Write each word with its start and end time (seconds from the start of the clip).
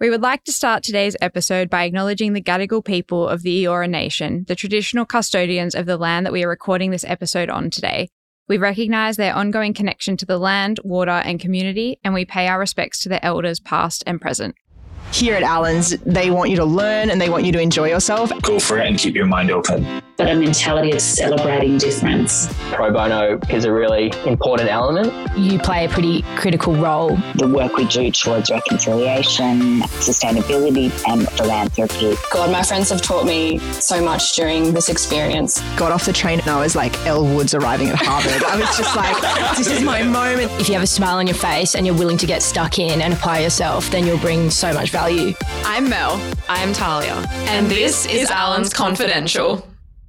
We 0.00 0.10
would 0.10 0.22
like 0.22 0.44
to 0.44 0.52
start 0.52 0.84
today's 0.84 1.16
episode 1.20 1.68
by 1.68 1.82
acknowledging 1.82 2.32
the 2.32 2.40
Gadigal 2.40 2.84
people 2.84 3.26
of 3.26 3.42
the 3.42 3.64
Eora 3.64 3.90
Nation, 3.90 4.44
the 4.46 4.54
traditional 4.54 5.04
custodians 5.04 5.74
of 5.74 5.86
the 5.86 5.96
land 5.96 6.24
that 6.24 6.32
we 6.32 6.44
are 6.44 6.48
recording 6.48 6.92
this 6.92 7.02
episode 7.02 7.50
on 7.50 7.68
today. 7.68 8.08
We 8.46 8.58
recognise 8.58 9.16
their 9.16 9.34
ongoing 9.34 9.74
connection 9.74 10.16
to 10.18 10.24
the 10.24 10.38
land, 10.38 10.78
water, 10.84 11.10
and 11.10 11.40
community, 11.40 11.98
and 12.04 12.14
we 12.14 12.24
pay 12.24 12.46
our 12.46 12.60
respects 12.60 13.02
to 13.02 13.08
the 13.08 13.24
elders 13.24 13.58
past 13.58 14.04
and 14.06 14.20
present. 14.20 14.54
Here 15.12 15.34
at 15.34 15.42
Allens, 15.42 15.90
they 16.06 16.30
want 16.30 16.50
you 16.50 16.56
to 16.56 16.64
learn 16.64 17.10
and 17.10 17.20
they 17.20 17.30
want 17.30 17.44
you 17.44 17.52
to 17.52 17.60
enjoy 17.60 17.88
yourself. 17.88 18.30
Go 18.42 18.60
for 18.60 18.78
it 18.78 18.86
and 18.86 18.98
keep 18.98 19.14
your 19.14 19.26
mind 19.26 19.50
open. 19.50 19.86
But 20.16 20.30
a 20.30 20.34
mentality 20.34 20.90
of 20.92 21.00
celebrating 21.00 21.78
difference. 21.78 22.52
Pro 22.72 22.92
bono 22.92 23.38
is 23.50 23.64
a 23.64 23.72
really 23.72 24.12
important 24.26 24.68
element. 24.68 25.12
You 25.38 25.60
play 25.60 25.84
a 25.84 25.88
pretty 25.88 26.22
critical 26.34 26.74
role. 26.74 27.16
The 27.36 27.46
work 27.46 27.76
we 27.76 27.86
do 27.86 28.10
towards 28.10 28.50
reconciliation, 28.50 29.80
sustainability, 29.82 30.90
and 31.08 31.28
philanthropy. 31.30 32.16
God, 32.32 32.50
my 32.50 32.64
friends 32.64 32.90
have 32.90 33.00
taught 33.00 33.26
me 33.26 33.58
so 33.58 34.04
much 34.04 34.34
during 34.34 34.74
this 34.74 34.88
experience. 34.88 35.60
Got 35.76 35.92
off 35.92 36.04
the 36.04 36.12
train 36.12 36.40
and 36.40 36.48
I 36.48 36.60
was 36.60 36.74
like 36.74 36.98
Elle 37.06 37.24
Woods 37.24 37.54
arriving 37.54 37.88
at 37.88 37.96
Harvard. 37.96 38.42
I 38.42 38.58
was 38.58 38.76
just 38.76 38.96
like, 38.96 39.56
this 39.56 39.68
is 39.68 39.82
my 39.82 40.02
moment. 40.02 40.50
If 40.60 40.68
you 40.68 40.74
have 40.74 40.82
a 40.82 40.86
smile 40.86 41.18
on 41.18 41.28
your 41.28 41.36
face 41.36 41.76
and 41.76 41.86
you're 41.86 41.96
willing 41.96 42.18
to 42.18 42.26
get 42.26 42.42
stuck 42.42 42.80
in 42.80 43.00
and 43.00 43.14
apply 43.14 43.38
yourself, 43.38 43.88
then 43.90 44.04
you'll 44.04 44.18
bring 44.18 44.50
so 44.50 44.72
much 44.74 44.90
value. 44.90 44.97
I'm 45.00 45.88
Mel. 45.88 46.20
I'm 46.48 46.72
Tahlia. 46.72 47.12
And, 47.12 47.48
and 47.48 47.66
this, 47.68 48.02
this 48.02 48.22
is 48.24 48.30
Allens 48.32 48.72
Confidential. 48.72 49.64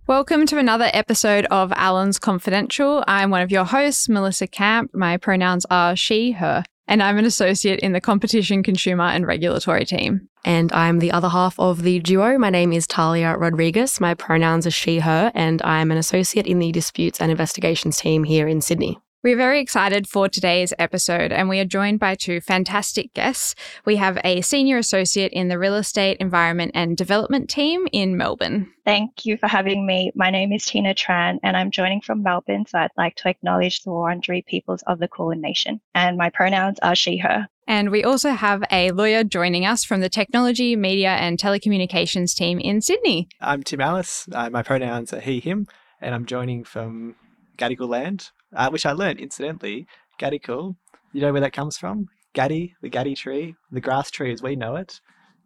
Welcome 0.07 0.47
to 0.47 0.57
another 0.57 0.89
episode 0.95 1.45
of 1.52 1.71
Allens 1.73 2.17
Confidential. 2.17 3.03
I'm 3.07 3.30
one 3.30 3.44
of 3.44 3.52
your 3.52 3.66
hosts, 3.66 4.09
Melissa 4.09 4.47
Camp. 4.47 4.89
My 4.95 5.17
pronouns 5.17 5.67
are 5.70 5.95
she, 5.95 6.31
her, 6.31 6.63
and 6.88 7.03
I'm 7.03 7.20
an 7.20 7.25
associate 7.25 7.81
in 7.81 7.91
the 7.91 8.02
competition, 8.02 8.63
consumer, 8.63 9.03
and 9.03 9.27
regulatory 9.27 9.85
team. 9.85 10.27
And 10.44 10.73
I'm 10.73 10.97
the 10.97 11.11
other 11.11 11.30
half 11.30 11.59
of 11.59 11.83
the 11.83 11.99
duo. 11.99 12.39
My 12.39 12.49
name 12.49 12.73
is 12.73 12.88
Tahlia 12.88 13.38
Rodriguez. 13.38 14.02
My 14.02 14.16
pronouns 14.16 14.66
are 14.66 14.72
she, 14.72 14.97
her, 15.00 15.31
and 15.35 15.61
I'm 15.61 15.91
an 15.91 16.00
associate 16.00 16.47
in 16.47 16.58
the 16.58 16.72
disputes 16.72 17.22
and 17.22 17.30
investigations 17.30 18.00
team 18.00 18.23
here 18.23 18.47
in 18.47 18.59
Sydney. 18.59 18.97
We're 19.22 19.36
very 19.36 19.59
excited 19.59 20.08
for 20.08 20.30
today's 20.30 20.73
episode, 20.80 21.34
and 21.34 21.50
we 21.50 21.59
are 21.59 21.66
joined 21.66 22.00
by 22.00 22.16
two 22.16 22.39
fantastic 22.39 23.14
guests. 23.14 23.53
We 23.84 23.98
have 23.98 24.17
a 24.23 24.39
senior 24.39 24.78
associate 24.78 25.34
in 25.34 25.50
the 25.50 25.59
real 25.59 25.75
estate, 25.75 26.16
environment, 26.22 26.72
and 26.73 26.95
development 26.95 27.50
team 27.50 27.86
in 27.92 28.16
Melbourne. 28.16 28.72
Thank 28.86 29.25
you 29.25 29.36
for 29.36 29.47
having 29.47 29.86
me. 29.86 30.14
My 30.16 30.30
name 30.30 30.53
is 30.53 30.64
Tina 30.64 30.95
Tran, 30.95 31.38
and 31.44 31.58
I'm 31.58 31.70
joining 31.70 32.00
from 32.00 32.23
Melbourne. 32.23 32.66
So 32.66 32.80
I'd 32.80 32.92
like 32.95 33.17
to 33.17 33.28
acknowledge 33.28 33.84
the 33.84 33.92
Wurundjeri 33.92 34.45
peoples 34.45 34.84
of 34.88 35.00
the 35.00 35.09
Kulin 35.09 35.42
Nation, 35.42 35.81
and 35.94 36.16
my 36.16 36.30
pronouns 36.30 36.80
are 36.81 36.95
she, 36.95 37.17
her. 37.17 37.50
And 37.67 37.90
we 37.92 38.06
also 38.06 38.30
have 38.30 38.64
a 38.72 38.92
lawyer 38.92 39.25
joining 39.25 39.66
us 39.66 39.84
from 39.84 40.00
the 40.00 40.08
technology, 40.08 40.78
media, 40.78 41.09
and 41.09 41.38
telecommunications 41.38 42.34
team 42.34 42.58
in 42.58 42.80
Sydney. 42.80 43.28
I'm 43.42 43.64
Tim 43.64 43.81
Alice. 43.81 44.30
Uh, 44.31 44.50
my 44.50 44.64
pronouns 44.64 45.12
are 45.12 45.20
he, 45.20 45.42
him, 45.42 45.67
and 46.00 46.16
I'm 46.16 46.25
joining 46.25 46.64
from 46.64 47.17
Gadigal 47.58 47.90
land, 47.90 48.31
uh, 48.55 48.69
which 48.69 48.86
I 48.86 48.92
learned 48.92 49.19
incidentally. 49.19 49.88
Gadigal, 50.19 50.75
you 51.14 51.22
know 51.22 51.31
where 51.31 51.42
that 51.42 51.53
comes 51.53 51.78
from? 51.78 52.08
Gadi, 52.33 52.75
the 52.81 52.89
Gadi 52.89 53.16
tree, 53.16 53.56
the 53.72 53.81
grass 53.81 54.11
tree 54.11 54.31
as 54.31 54.44
we 54.44 54.56
know 54.56 54.75
it. 54.75 55.00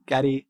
Gadi, 0.07 0.47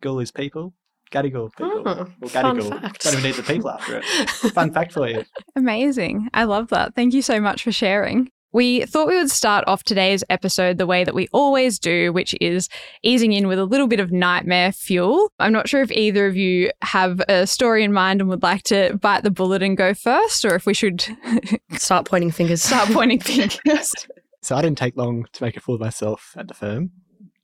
gul 0.00 0.20
is 0.20 0.30
people. 0.30 0.74
Gadigal 1.10 1.50
people. 1.56 1.82
Oh, 1.86 2.06
or 2.20 2.28
Gadigal. 2.28 2.98
Don't 2.98 3.12
even 3.12 3.22
need 3.22 3.34
the 3.34 3.42
people 3.42 3.70
after 3.70 3.98
it. 3.98 4.04
fun 4.54 4.72
fact 4.72 4.92
for 4.92 5.08
you. 5.08 5.24
Amazing. 5.56 6.28
I 6.32 6.44
love 6.44 6.68
that. 6.68 6.94
Thank 6.94 7.14
you 7.14 7.22
so 7.22 7.40
much 7.40 7.62
for 7.62 7.72
sharing. 7.72 8.30
We 8.52 8.84
thought 8.84 9.08
we 9.08 9.16
would 9.16 9.30
start 9.30 9.64
off 9.66 9.82
today's 9.82 10.22
episode 10.28 10.76
the 10.78 10.86
way 10.86 11.04
that 11.04 11.14
we 11.14 11.28
always 11.32 11.78
do, 11.78 12.12
which 12.12 12.34
is 12.40 12.68
easing 13.02 13.32
in 13.32 13.48
with 13.48 13.58
a 13.58 13.64
little 13.64 13.86
bit 13.86 14.00
of 14.00 14.12
nightmare 14.12 14.72
fuel. 14.72 15.32
I'm 15.38 15.52
not 15.52 15.68
sure 15.68 15.80
if 15.80 15.90
either 15.90 16.26
of 16.26 16.36
you 16.36 16.70
have 16.82 17.20
a 17.28 17.46
story 17.46 17.82
in 17.82 17.92
mind 17.92 18.20
and 18.20 18.28
would 18.28 18.42
like 18.42 18.62
to 18.64 18.98
bite 19.00 19.22
the 19.22 19.30
bullet 19.30 19.62
and 19.62 19.76
go 19.76 19.94
first, 19.94 20.44
or 20.44 20.54
if 20.54 20.66
we 20.66 20.74
should 20.74 21.04
start 21.72 22.06
pointing 22.06 22.30
fingers. 22.30 22.62
Start 22.62 22.90
pointing 22.90 23.20
fingers. 23.20 23.92
So 24.44 24.56
I 24.56 24.62
didn't 24.62 24.76
take 24.76 24.96
long 24.96 25.24
to 25.34 25.44
make 25.44 25.56
a 25.56 25.60
fool 25.60 25.76
of 25.76 25.80
myself 25.80 26.34
at 26.36 26.48
the 26.48 26.54
firm. 26.54 26.90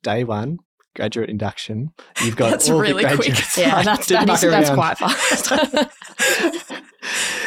Day 0.02 0.24
one, 0.24 0.58
graduate 0.96 1.30
induction. 1.30 1.92
You've 2.24 2.34
got 2.34 2.50
that's 2.50 2.68
all 2.68 2.80
really 2.80 3.04
the 3.04 3.14
graduates. 3.14 3.54
quick. 3.54 3.66
Yeah, 3.66 3.82
that's, 3.84 4.08
that 4.08 4.28
is, 4.28 4.40
that's 4.40 4.70
quite 4.70 4.98
fast. 4.98 6.72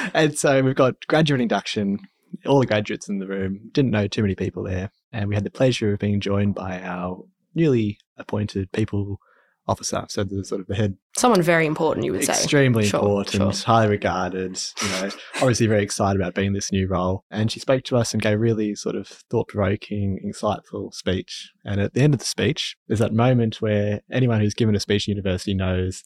and 0.14 0.40
so 0.40 0.64
we've 0.64 0.74
got 0.74 0.96
graduate 1.08 1.42
induction 1.42 2.00
all 2.46 2.60
the 2.60 2.66
graduates 2.66 3.10
in 3.10 3.20
the 3.20 3.28
room, 3.28 3.70
didn't 3.72 3.92
know 3.92 4.08
too 4.08 4.22
many 4.22 4.36
people 4.36 4.64
there. 4.64 4.92
And 5.12 5.28
we 5.28 5.36
had 5.36 5.44
the 5.44 5.52
pleasure 5.52 5.94
of 5.94 6.00
being 6.00 6.20
joined 6.20 6.56
by 6.56 6.82
our 6.82 7.24
newly 7.54 7.98
appointed 8.18 8.72
people 8.72 9.20
officer. 9.68 10.06
So 10.10 10.24
the 10.24 10.44
sort 10.44 10.62
of 10.62 10.68
the 10.68 10.76
head. 10.76 10.98
Someone 11.18 11.42
very 11.42 11.66
important, 11.66 12.06
you 12.06 12.12
would 12.14 12.24
say. 12.24 12.34
Extremely 12.34 12.86
sure, 12.86 13.00
important, 13.00 13.56
sure. 13.56 13.66
highly 13.66 13.90
regarded, 13.90 14.60
you 14.82 14.90
know, 14.90 15.10
obviously 15.36 15.68
very 15.68 15.84
excited 15.84 16.20
about 16.20 16.34
being 16.34 16.54
this 16.54 16.72
new 16.72 16.88
role. 16.88 17.24
And 17.30 17.52
she 17.52 17.60
spoke 17.60 17.84
to 17.86 17.98
us 17.98 18.14
and 18.14 18.22
gave 18.22 18.40
really 18.40 18.76
sort 18.76 18.96
of 18.96 19.08
thought 19.08 19.50
provoking, 19.50 20.20
insightful 20.26 20.94
speech. 20.94 21.52
And 21.66 21.80
at 21.80 21.94
the 21.94 22.02
end 22.02 22.14
of 22.14 22.20
the 22.20 22.26
speech, 22.26 22.76
there's 22.88 23.00
that 23.00 23.14
moment 23.14 23.62
where 23.62 24.02
anyone 24.12 24.42
who's 24.42 24.54
given 24.54 24.76
a 24.76 24.80
speech 24.80 25.08
in 25.08 25.16
university 25.16 25.54
knows 25.54 26.04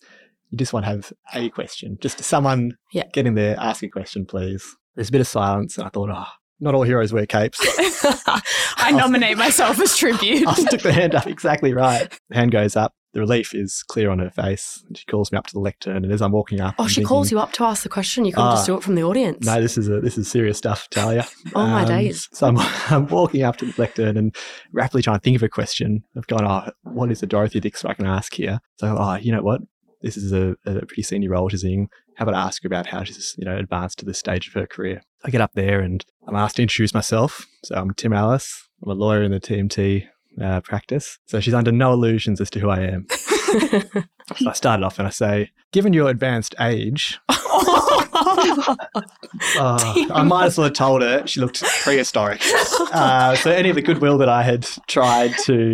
you 0.51 0.57
just 0.57 0.73
want 0.73 0.85
to 0.85 0.91
have 0.91 1.13
a 1.33 1.49
question, 1.49 1.97
just 1.99 2.23
someone 2.23 2.77
yeah. 2.91 3.03
getting 3.11 3.33
there, 3.33 3.57
ask 3.59 3.83
a 3.83 3.89
question, 3.89 4.25
please. 4.25 4.75
There's 4.95 5.09
a 5.09 5.11
bit 5.11 5.21
of 5.21 5.27
silence, 5.27 5.77
and 5.77 5.85
I 5.85 5.89
thought, 5.89 6.09
oh, 6.11 6.25
not 6.59 6.73
all 6.73 6.83
heroes 6.83 7.11
wear 7.11 7.25
capes. 7.25 7.59
I 8.77 8.91
nominate 8.95 9.37
myself 9.37 9.79
as 9.79 9.97
tribute. 9.97 10.47
I 10.47 10.53
took 10.53 10.81
the 10.81 10.93
hand 10.93 11.15
up 11.15 11.27
exactly 11.27 11.73
right. 11.73 12.09
The 12.29 12.35
hand 12.35 12.51
goes 12.51 12.75
up. 12.75 12.93
The 13.13 13.21
relief 13.21 13.55
is 13.55 13.81
clear 13.87 14.09
on 14.09 14.19
her 14.19 14.29
face. 14.29 14.83
She 14.93 15.05
calls 15.05 15.31
me 15.31 15.37
up 15.37 15.47
to 15.47 15.53
the 15.53 15.59
lectern, 15.59 16.03
and 16.03 16.11
as 16.11 16.21
I'm 16.21 16.33
walking 16.33 16.59
up, 16.59 16.75
oh, 16.77 16.83
I'm 16.83 16.89
she 16.89 16.95
thinking, 16.95 17.07
calls 17.07 17.31
you 17.31 17.39
up 17.39 17.53
to 17.53 17.63
ask 17.63 17.83
the 17.83 17.89
question. 17.89 18.25
You 18.25 18.33
couldn't 18.33 18.49
uh, 18.49 18.55
just 18.55 18.65
do 18.65 18.75
it 18.75 18.83
from 18.83 18.95
the 18.95 19.03
audience. 19.03 19.45
No, 19.45 19.61
this 19.61 19.77
is 19.77 19.87
a, 19.87 20.01
this 20.01 20.17
is 20.17 20.29
serious 20.29 20.57
stuff, 20.57 20.89
Tahlia. 20.89 21.25
oh 21.55 21.61
um, 21.61 21.71
my 21.71 21.85
days! 21.85 22.27
So 22.33 22.47
I'm, 22.47 22.57
I'm 22.89 23.07
walking 23.07 23.43
up 23.43 23.55
to 23.57 23.65
the 23.65 23.73
lectern 23.77 24.17
and 24.17 24.35
rapidly 24.73 25.01
trying 25.01 25.17
to 25.17 25.21
think 25.21 25.37
of 25.37 25.43
a 25.43 25.49
question. 25.49 26.03
I've 26.17 26.27
gone, 26.27 26.45
oh, 26.45 26.69
what 26.83 27.09
is 27.09 27.21
the 27.21 27.27
Dorothy 27.27 27.61
Dix 27.61 27.85
I 27.85 27.93
can 27.93 28.05
ask 28.05 28.33
here? 28.33 28.59
So, 28.79 28.97
oh, 28.99 29.15
you 29.15 29.31
know 29.31 29.41
what? 29.41 29.61
This 30.01 30.17
is 30.17 30.33
a, 30.33 30.57
a 30.65 30.85
pretty 30.85 31.03
senior 31.03 31.29
role 31.29 31.47
she's 31.47 31.63
in. 31.63 31.87
How 32.15 32.23
about 32.23 32.35
I 32.35 32.47
ask 32.47 32.63
her 32.63 32.67
about 32.67 32.87
how 32.87 33.03
she's, 33.03 33.35
you 33.37 33.45
know, 33.45 33.57
advanced 33.57 33.99
to 33.99 34.05
this 34.05 34.17
stage 34.17 34.47
of 34.47 34.53
her 34.53 34.65
career? 34.65 35.01
I 35.25 35.29
get 35.29 35.41
up 35.41 35.51
there 35.53 35.81
and 35.81 36.05
I'm 36.27 36.35
asked 36.35 36.55
to 36.57 36.61
introduce 36.61 36.93
myself. 36.93 37.45
So 37.63 37.75
I'm 37.75 37.93
Tim 37.93 38.13
Alice. 38.13 38.69
I'm 38.83 38.91
a 38.91 38.93
lawyer 38.93 39.21
in 39.21 39.31
the 39.31 39.39
TMT 39.39 40.07
uh, 40.41 40.61
practice. 40.61 41.19
So 41.25 41.41
she's 41.41 41.53
under 41.53 41.73
no 41.73 41.91
illusions 41.91 42.39
as 42.39 42.49
to 42.51 42.59
who 42.59 42.69
I 42.69 42.79
am. 42.81 43.07
so 43.09 44.49
I 44.49 44.53
started 44.53 44.85
off 44.85 44.97
and 44.97 45.07
I 45.07 45.11
say, 45.11 45.51
given 45.73 45.91
your 45.91 46.09
advanced 46.09 46.55
age, 46.59 47.19
uh, 47.29 47.37
I 49.59 50.23
might 50.25 50.45
as 50.45 50.57
well 50.57 50.65
have 50.65 50.73
told 50.73 51.01
her 51.01 51.27
she 51.27 51.41
looked 51.41 51.63
prehistoric. 51.83 52.41
Uh, 52.95 53.35
so 53.35 53.51
any 53.51 53.69
of 53.69 53.75
the 53.75 53.81
goodwill 53.81 54.17
that 54.17 54.29
I 54.29 54.41
had 54.41 54.65
tried 54.87 55.33
to 55.39 55.73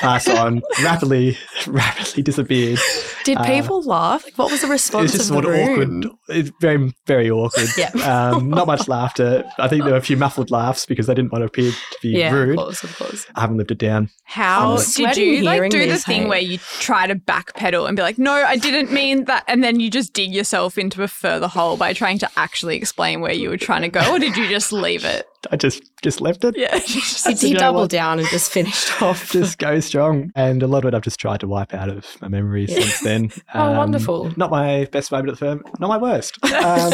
pass 0.00 0.26
on 0.26 0.62
rapidly, 0.82 1.36
rapidly 1.66 2.22
disappeared. 2.22 2.78
Did 3.24 3.38
people 3.38 3.78
uh, 3.78 3.86
laugh? 3.86 4.24
Like, 4.24 4.38
what 4.38 4.50
was 4.50 4.60
the 4.60 4.68
response? 4.68 5.14
It's 5.14 5.28
just 5.28 5.30
of 5.30 5.44
awkward. 5.44 6.06
It's 6.28 6.50
very, 6.60 6.94
very 7.06 7.30
awkward. 7.30 7.68
Yeah. 7.76 7.90
Um, 8.04 8.50
not 8.50 8.66
much 8.66 8.86
laughter. 8.86 9.44
I 9.58 9.68
think 9.68 9.82
there 9.84 9.92
were 9.92 9.98
a 9.98 10.02
few 10.02 10.16
muffled 10.16 10.50
laughs 10.50 10.86
because 10.86 11.06
they 11.06 11.14
didn't 11.14 11.32
want 11.32 11.42
to 11.42 11.46
appear 11.46 11.72
to 11.72 11.98
be 12.02 12.10
yeah, 12.10 12.32
rude. 12.32 12.58
Of 12.58 12.64
course, 12.64 12.84
of 12.84 12.96
course. 12.96 13.26
I 13.34 13.40
haven't 13.40 13.56
lived 13.56 13.70
it 13.70 13.78
down. 13.78 14.10
How 14.24 14.76
did 14.76 15.16
you 15.16 15.42
like 15.42 15.70
do 15.70 15.88
the 15.88 15.98
thing 15.98 16.22
hey? 16.22 16.28
where 16.28 16.40
you 16.40 16.58
try 16.58 17.06
to 17.06 17.14
backpedal 17.14 17.86
and 17.86 17.96
be 17.96 18.02
like, 18.02 18.18
"No, 18.18 18.32
I 18.32 18.56
didn't 18.56 18.92
mean 18.92 19.24
that," 19.24 19.44
and 19.48 19.62
then 19.62 19.80
you 19.80 19.90
just 19.90 20.12
dig 20.12 20.34
yourself 20.34 20.78
into 20.78 21.02
a 21.02 21.08
further 21.08 21.48
hole 21.48 21.76
by 21.76 21.92
trying 21.92 22.18
to 22.18 22.30
actually 22.36 22.76
explain 22.76 23.20
where 23.20 23.32
you 23.32 23.48
were 23.48 23.56
trying 23.56 23.82
to 23.82 23.88
go, 23.88 24.14
or 24.14 24.18
did 24.18 24.36
you 24.36 24.48
just 24.48 24.72
leave 24.72 25.04
it? 25.04 25.26
I 25.50 25.56
just 25.56 25.82
just 26.02 26.20
left 26.20 26.44
it. 26.44 26.56
Yeah, 26.56 26.78
did 27.26 27.38
he 27.40 27.54
double 27.54 27.86
down 27.86 28.18
and 28.18 28.28
just 28.28 28.50
finished 28.50 29.02
off? 29.02 29.32
just 29.32 29.58
go 29.58 29.80
strong, 29.80 30.30
and 30.34 30.62
a 30.62 30.66
lot 30.66 30.84
of 30.84 30.88
it 30.88 30.94
I've 30.94 31.02
just 31.02 31.20
tried 31.20 31.40
to 31.40 31.48
wipe 31.48 31.74
out 31.74 31.88
of 31.88 32.20
my 32.20 32.28
memory 32.28 32.66
since 32.66 33.00
then. 33.00 33.30
oh, 33.54 33.60
um, 33.60 33.76
wonderful! 33.76 34.32
Not 34.36 34.50
my 34.50 34.86
best 34.86 35.10
moment 35.10 35.30
at 35.30 35.38
the 35.38 35.38
firm, 35.38 35.64
not 35.78 35.88
my 35.88 35.98
worst. 35.98 36.38
Um, 36.44 36.92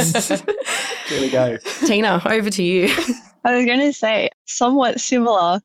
here 1.09 1.21
we 1.21 1.31
go. 1.31 1.59
Tina, 1.87 2.23
over 2.27 2.51
to 2.51 2.63
you. 2.63 2.95
I 3.45 3.57
was 3.57 3.65
going 3.65 3.81
to 3.81 3.93
say 3.93 4.31
somewhat 4.47 5.01
similar, 5.01 5.61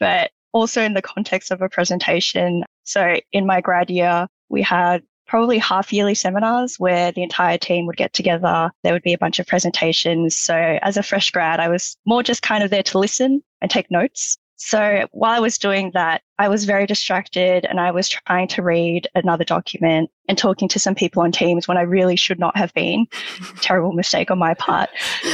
but 0.00 0.30
also 0.52 0.82
in 0.82 0.94
the 0.94 1.02
context 1.02 1.50
of 1.50 1.60
a 1.60 1.68
presentation. 1.68 2.64
So 2.84 3.16
in 3.32 3.46
my 3.46 3.60
grad 3.60 3.90
year, 3.90 4.28
we 4.48 4.62
had 4.62 5.02
probably 5.28 5.58
half 5.58 5.92
yearly 5.92 6.14
seminars 6.14 6.80
where 6.80 7.12
the 7.12 7.22
entire 7.22 7.58
team 7.58 7.86
would 7.86 7.96
get 7.96 8.12
together. 8.12 8.70
There 8.82 8.92
would 8.92 9.02
be 9.02 9.12
a 9.12 9.18
bunch 9.18 9.38
of 9.38 9.46
presentations. 9.46 10.34
So 10.34 10.78
as 10.82 10.96
a 10.96 11.02
fresh 11.02 11.30
grad, 11.30 11.60
I 11.60 11.68
was 11.68 11.96
more 12.06 12.22
just 12.22 12.42
kind 12.42 12.64
of 12.64 12.70
there 12.70 12.82
to 12.84 12.98
listen 12.98 13.42
and 13.60 13.70
take 13.70 13.90
notes. 13.90 14.38
So 14.58 15.06
while 15.12 15.36
I 15.36 15.38
was 15.40 15.56
doing 15.56 15.92
that, 15.94 16.22
I 16.40 16.48
was 16.48 16.64
very 16.64 16.84
distracted 16.84 17.64
and 17.64 17.78
I 17.78 17.92
was 17.92 18.08
trying 18.08 18.48
to 18.48 18.62
read 18.62 19.06
another 19.14 19.44
document 19.44 20.10
and 20.28 20.36
talking 20.36 20.68
to 20.68 20.80
some 20.80 20.96
people 20.96 21.22
on 21.22 21.30
Teams 21.30 21.68
when 21.68 21.76
I 21.76 21.82
really 21.82 22.16
should 22.16 22.40
not 22.40 22.56
have 22.56 22.74
been. 22.74 23.06
Terrible 23.60 23.92
mistake 23.92 24.32
on 24.32 24.38
my 24.38 24.54
part. 24.54 24.90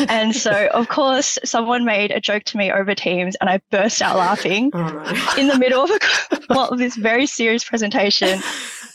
And 0.09 0.37
so, 0.37 0.69
of 0.75 0.89
course, 0.89 1.39
someone 1.43 1.87
made 1.87 2.11
a 2.11 2.21
joke 2.21 2.45
to 2.45 2.59
me 2.59 2.71
over 2.71 2.95
Teams 2.95 3.35
and 3.41 3.49
I 3.49 3.63
burst 3.71 4.03
out 4.03 4.17
laughing 4.17 4.71
oh, 4.75 5.35
in 5.39 5.49
the 5.49 5.59
middle 5.59 5.83
of, 5.83 5.91
a, 5.91 5.99
well, 6.51 6.69
of 6.69 6.79
this 6.79 6.97
very 6.97 7.27
serious 7.27 7.65
presentation. 7.65 8.41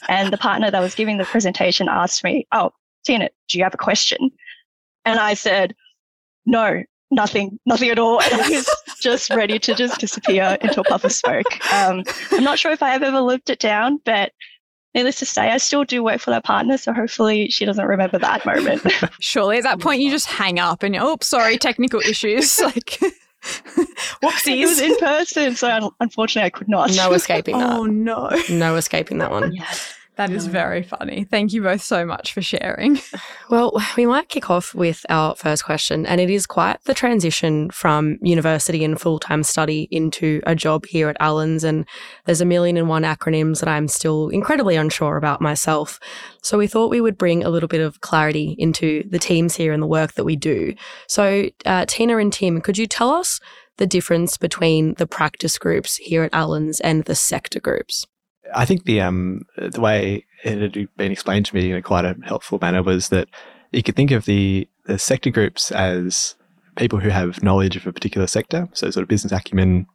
And 0.07 0.31
the 0.31 0.37
partner 0.37 0.69
that 0.69 0.79
was 0.79 0.93
giving 0.93 1.17
the 1.17 1.25
presentation 1.25 1.89
asked 1.89 2.23
me, 2.23 2.47
Oh, 2.51 2.71
Tina, 3.03 3.29
do 3.47 3.57
you 3.57 3.63
have 3.63 3.73
a 3.73 3.77
question? 3.77 4.29
And 5.05 5.19
I 5.19 5.33
said, 5.33 5.75
No, 6.45 6.83
nothing, 7.11 7.59
nothing 7.65 7.89
at 7.89 7.99
all. 7.99 8.21
And 8.21 8.41
I 8.41 8.49
was 8.49 8.69
just 9.01 9.29
ready 9.29 9.59
to 9.59 9.75
just 9.75 9.99
disappear 9.99 10.57
into 10.61 10.81
a 10.81 10.83
puff 10.83 11.03
of 11.03 11.11
smoke. 11.11 11.73
Um, 11.73 12.03
I'm 12.31 12.43
not 12.43 12.59
sure 12.59 12.71
if 12.71 12.83
I 12.83 12.89
have 12.89 13.03
ever 13.03 13.21
lived 13.21 13.49
it 13.49 13.59
down, 13.59 13.99
but 14.05 14.31
needless 14.95 15.19
to 15.19 15.25
say, 15.25 15.49
I 15.49 15.57
still 15.57 15.83
do 15.83 16.03
work 16.03 16.19
for 16.19 16.31
that 16.31 16.43
partner. 16.43 16.77
So 16.77 16.93
hopefully 16.93 17.49
she 17.49 17.65
doesn't 17.65 17.85
remember 17.85 18.19
that 18.19 18.45
moment. 18.45 18.81
Surely 19.19 19.57
at 19.57 19.63
that 19.63 19.79
point 19.81 20.01
you 20.01 20.11
just 20.11 20.27
hang 20.27 20.59
up 20.59 20.83
and, 20.83 20.95
oh, 20.95 21.17
sorry, 21.21 21.57
technical 21.57 21.99
issues. 22.01 22.59
Like, 22.59 22.99
Whoopsies. 24.21 24.61
It 24.61 24.65
was 24.65 24.81
in 24.81 24.97
person, 24.97 25.55
so 25.55 25.95
unfortunately 26.01 26.45
I 26.47 26.49
could 26.49 26.67
not. 26.67 26.91
No 26.95 27.13
escaping 27.13 27.57
that. 27.57 27.71
Oh 27.71 27.85
no. 27.85 28.29
No 28.49 28.75
escaping 28.75 29.19
that 29.19 29.31
one. 29.31 29.53
Yes. 29.53 29.93
That 30.19 30.31
is 30.31 30.47
very 30.47 30.83
funny. 30.83 31.23
Thank 31.23 31.53
you 31.53 31.61
both 31.61 31.81
so 31.81 32.05
much 32.05 32.33
for 32.33 32.41
sharing. 32.41 32.99
Well, 33.49 33.81
we 33.97 34.05
might 34.05 34.29
kick 34.29 34.51
off 34.51 34.75
with 34.75 35.03
our 35.09 35.33
first 35.33 35.65
question, 35.65 36.05
and 36.05 36.21
it 36.21 36.29
is 36.29 36.45
quite 36.45 36.83
the 36.83 36.93
transition 36.93 37.71
from 37.71 38.19
university 38.21 38.83
and 38.83 39.01
full 39.01 39.17
time 39.17 39.41
study 39.41 39.87
into 39.89 40.39
a 40.45 40.53
job 40.53 40.85
here 40.85 41.09
at 41.09 41.17
Allens. 41.19 41.63
And 41.63 41.87
there's 42.25 42.41
a 42.41 42.45
million 42.45 42.77
and 42.77 42.87
one 42.87 43.01
acronyms 43.01 43.61
that 43.61 43.67
I'm 43.67 43.87
still 43.87 44.29
incredibly 44.29 44.75
unsure 44.75 45.17
about 45.17 45.41
myself. 45.41 45.99
So 46.43 46.59
we 46.59 46.67
thought 46.67 46.91
we 46.91 47.01
would 47.01 47.17
bring 47.17 47.43
a 47.43 47.49
little 47.49 47.69
bit 47.69 47.81
of 47.81 48.01
clarity 48.01 48.55
into 48.59 49.03
the 49.09 49.17
teams 49.17 49.55
here 49.55 49.73
and 49.73 49.81
the 49.81 49.87
work 49.87 50.13
that 50.13 50.25
we 50.25 50.35
do. 50.35 50.75
So, 51.07 51.49
uh, 51.65 51.85
Tina 51.87 52.17
and 52.17 52.31
Tim, 52.31 52.61
could 52.61 52.77
you 52.77 52.85
tell 52.85 53.09
us 53.09 53.39
the 53.77 53.87
difference 53.87 54.37
between 54.37 54.93
the 54.95 55.07
practice 55.07 55.57
groups 55.57 55.95
here 55.95 56.23
at 56.23 56.33
Allens 56.35 56.79
and 56.81 57.05
the 57.05 57.15
sector 57.15 57.59
groups? 57.59 58.05
I 58.53 58.65
think 58.65 58.85
the 58.85 59.01
um 59.01 59.41
the 59.57 59.81
way 59.81 60.25
it 60.43 60.61
had 60.61 60.95
been 60.97 61.11
explained 61.11 61.45
to 61.47 61.55
me 61.55 61.71
in 61.71 61.77
a 61.77 61.81
quite 61.81 62.05
a 62.05 62.15
helpful 62.23 62.59
manner 62.61 62.83
was 62.83 63.09
that 63.09 63.27
you 63.71 63.83
could 63.83 63.95
think 63.95 64.11
of 64.11 64.25
the, 64.25 64.67
the 64.85 64.97
sector 64.97 65.29
groups 65.29 65.71
as 65.71 66.35
people 66.75 66.99
who 66.99 67.09
have 67.09 67.43
knowledge 67.43 67.75
of 67.75 67.85
a 67.85 67.93
particular 67.93 68.25
sector, 68.25 68.67
so 68.73 68.89
sort 68.89 69.03
of 69.03 69.09
business 69.09 69.33
acumen 69.33 69.85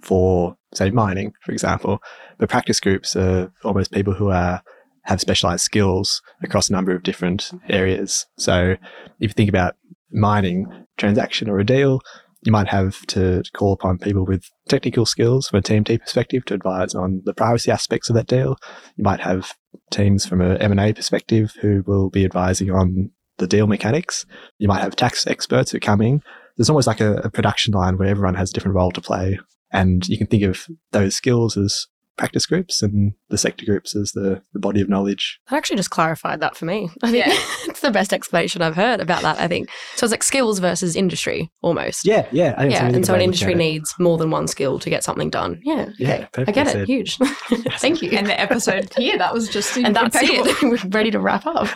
for 0.00 0.56
say 0.74 0.90
mining, 0.90 1.32
for 1.42 1.52
example. 1.52 2.00
But 2.38 2.48
practice 2.48 2.80
groups 2.80 3.16
are 3.16 3.52
almost 3.64 3.92
people 3.92 4.14
who 4.14 4.30
are 4.30 4.62
have 5.04 5.20
specialized 5.20 5.64
skills 5.64 6.22
across 6.42 6.68
a 6.68 6.72
number 6.72 6.94
of 6.94 7.02
different 7.02 7.50
areas. 7.68 8.26
So 8.38 8.76
if 9.18 9.30
you 9.30 9.34
think 9.34 9.48
about 9.48 9.76
mining 10.12 10.66
transaction 10.98 11.48
or 11.48 11.58
a 11.58 11.64
deal, 11.64 12.00
you 12.42 12.52
might 12.52 12.68
have 12.68 13.04
to 13.06 13.42
call 13.52 13.72
upon 13.72 13.98
people 13.98 14.24
with 14.24 14.50
technical 14.68 15.04
skills 15.04 15.48
from 15.48 15.58
a 15.58 15.62
TMT 15.62 16.00
perspective 16.00 16.44
to 16.46 16.54
advise 16.54 16.94
on 16.94 17.22
the 17.24 17.34
privacy 17.34 17.70
aspects 17.70 18.08
of 18.08 18.16
that 18.16 18.26
deal. 18.26 18.56
You 18.96 19.04
might 19.04 19.20
have 19.20 19.52
teams 19.90 20.24
from 20.24 20.40
an 20.40 20.56
M&A 20.58 20.92
perspective 20.92 21.54
who 21.60 21.82
will 21.86 22.08
be 22.08 22.24
advising 22.24 22.70
on 22.70 23.10
the 23.38 23.46
deal 23.46 23.66
mechanics. 23.66 24.24
You 24.58 24.68
might 24.68 24.80
have 24.80 24.96
tax 24.96 25.26
experts 25.26 25.70
who 25.70 25.80
come 25.80 26.00
in. 26.00 26.22
There's 26.56 26.70
almost 26.70 26.86
like 26.86 27.00
a, 27.00 27.16
a 27.16 27.30
production 27.30 27.74
line 27.74 27.98
where 27.98 28.08
everyone 28.08 28.34
has 28.34 28.50
a 28.50 28.52
different 28.52 28.76
role 28.76 28.92
to 28.92 29.00
play. 29.00 29.38
And 29.72 30.06
you 30.08 30.18
can 30.18 30.26
think 30.26 30.42
of 30.44 30.66
those 30.92 31.14
skills 31.14 31.56
as 31.56 31.86
practice 32.20 32.44
groups 32.44 32.82
and 32.82 33.14
the 33.30 33.38
sector 33.38 33.64
groups 33.64 33.96
as 33.96 34.12
the, 34.12 34.42
the 34.52 34.60
body 34.60 34.82
of 34.82 34.90
knowledge. 34.90 35.40
That 35.48 35.56
actually 35.56 35.76
just 35.76 35.88
clarified 35.88 36.40
that 36.40 36.54
for 36.54 36.66
me. 36.66 36.90
I 37.02 37.10
think 37.10 37.26
yeah. 37.26 37.32
it's 37.64 37.80
the 37.80 37.90
best 37.90 38.12
explanation 38.12 38.60
I've 38.60 38.76
heard 38.76 39.00
about 39.00 39.22
that, 39.22 39.40
I 39.40 39.48
think. 39.48 39.70
So 39.96 40.04
it's 40.04 40.10
like 40.10 40.22
skills 40.22 40.58
versus 40.58 40.94
industry 40.94 41.50
almost. 41.62 42.06
Yeah, 42.06 42.28
yeah. 42.30 42.62
yeah, 42.62 42.84
and 42.84 43.06
so 43.06 43.14
an 43.14 43.22
industry 43.22 43.54
needs 43.54 43.94
more 43.98 44.18
than 44.18 44.30
one 44.30 44.46
skill 44.48 44.78
to 44.80 44.90
get 44.90 45.02
something 45.02 45.30
done. 45.30 45.60
Yeah. 45.64 45.88
Yeah, 45.98 46.26
okay. 46.36 46.44
I 46.46 46.52
get 46.52 46.74
it. 46.74 46.86
Huge. 46.86 47.16
Thank 47.78 48.02
you. 48.02 48.10
And 48.10 48.26
the 48.26 48.38
episode 48.38 48.92
here, 48.96 49.16
that 49.16 49.32
was 49.32 49.48
just 49.48 49.76
And 49.78 49.96
that's 49.96 50.16
it. 50.20 50.62
We're 50.62 50.90
ready 50.90 51.10
to 51.12 51.20
wrap 51.20 51.46
up. 51.46 51.68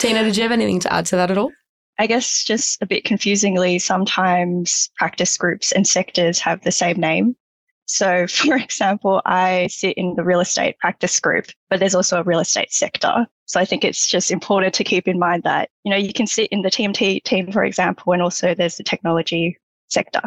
Tina, 0.00 0.24
did 0.24 0.36
you 0.36 0.42
have 0.42 0.52
anything 0.52 0.80
to 0.80 0.92
add 0.92 1.06
to 1.06 1.16
that 1.16 1.30
at 1.30 1.38
all? 1.38 1.52
I 2.00 2.08
guess 2.08 2.42
just 2.42 2.82
a 2.82 2.86
bit 2.86 3.04
confusingly, 3.04 3.78
sometimes 3.78 4.90
practice 4.96 5.36
groups 5.36 5.70
and 5.70 5.86
sectors 5.86 6.40
have 6.40 6.62
the 6.62 6.72
same 6.72 6.96
name. 6.96 7.36
So, 7.90 8.26
for 8.28 8.56
example, 8.56 9.20
I 9.26 9.66
sit 9.68 9.96
in 9.96 10.14
the 10.16 10.24
real 10.24 10.40
estate 10.40 10.78
practice 10.78 11.18
group, 11.20 11.46
but 11.68 11.80
there's 11.80 11.94
also 11.94 12.20
a 12.20 12.22
real 12.22 12.40
estate 12.40 12.72
sector. 12.72 13.26
So 13.46 13.58
I 13.58 13.64
think 13.64 13.84
it's 13.84 14.06
just 14.06 14.30
important 14.30 14.74
to 14.74 14.84
keep 14.84 15.08
in 15.08 15.18
mind 15.18 15.42
that, 15.42 15.70
you 15.84 15.90
know, 15.90 15.96
you 15.96 16.12
can 16.12 16.26
sit 16.26 16.48
in 16.50 16.62
the 16.62 16.70
TMT 16.70 17.24
team, 17.24 17.50
for 17.50 17.64
example, 17.64 18.12
and 18.12 18.22
also 18.22 18.54
there's 18.54 18.76
the 18.76 18.84
technology 18.84 19.58
sector 19.88 20.22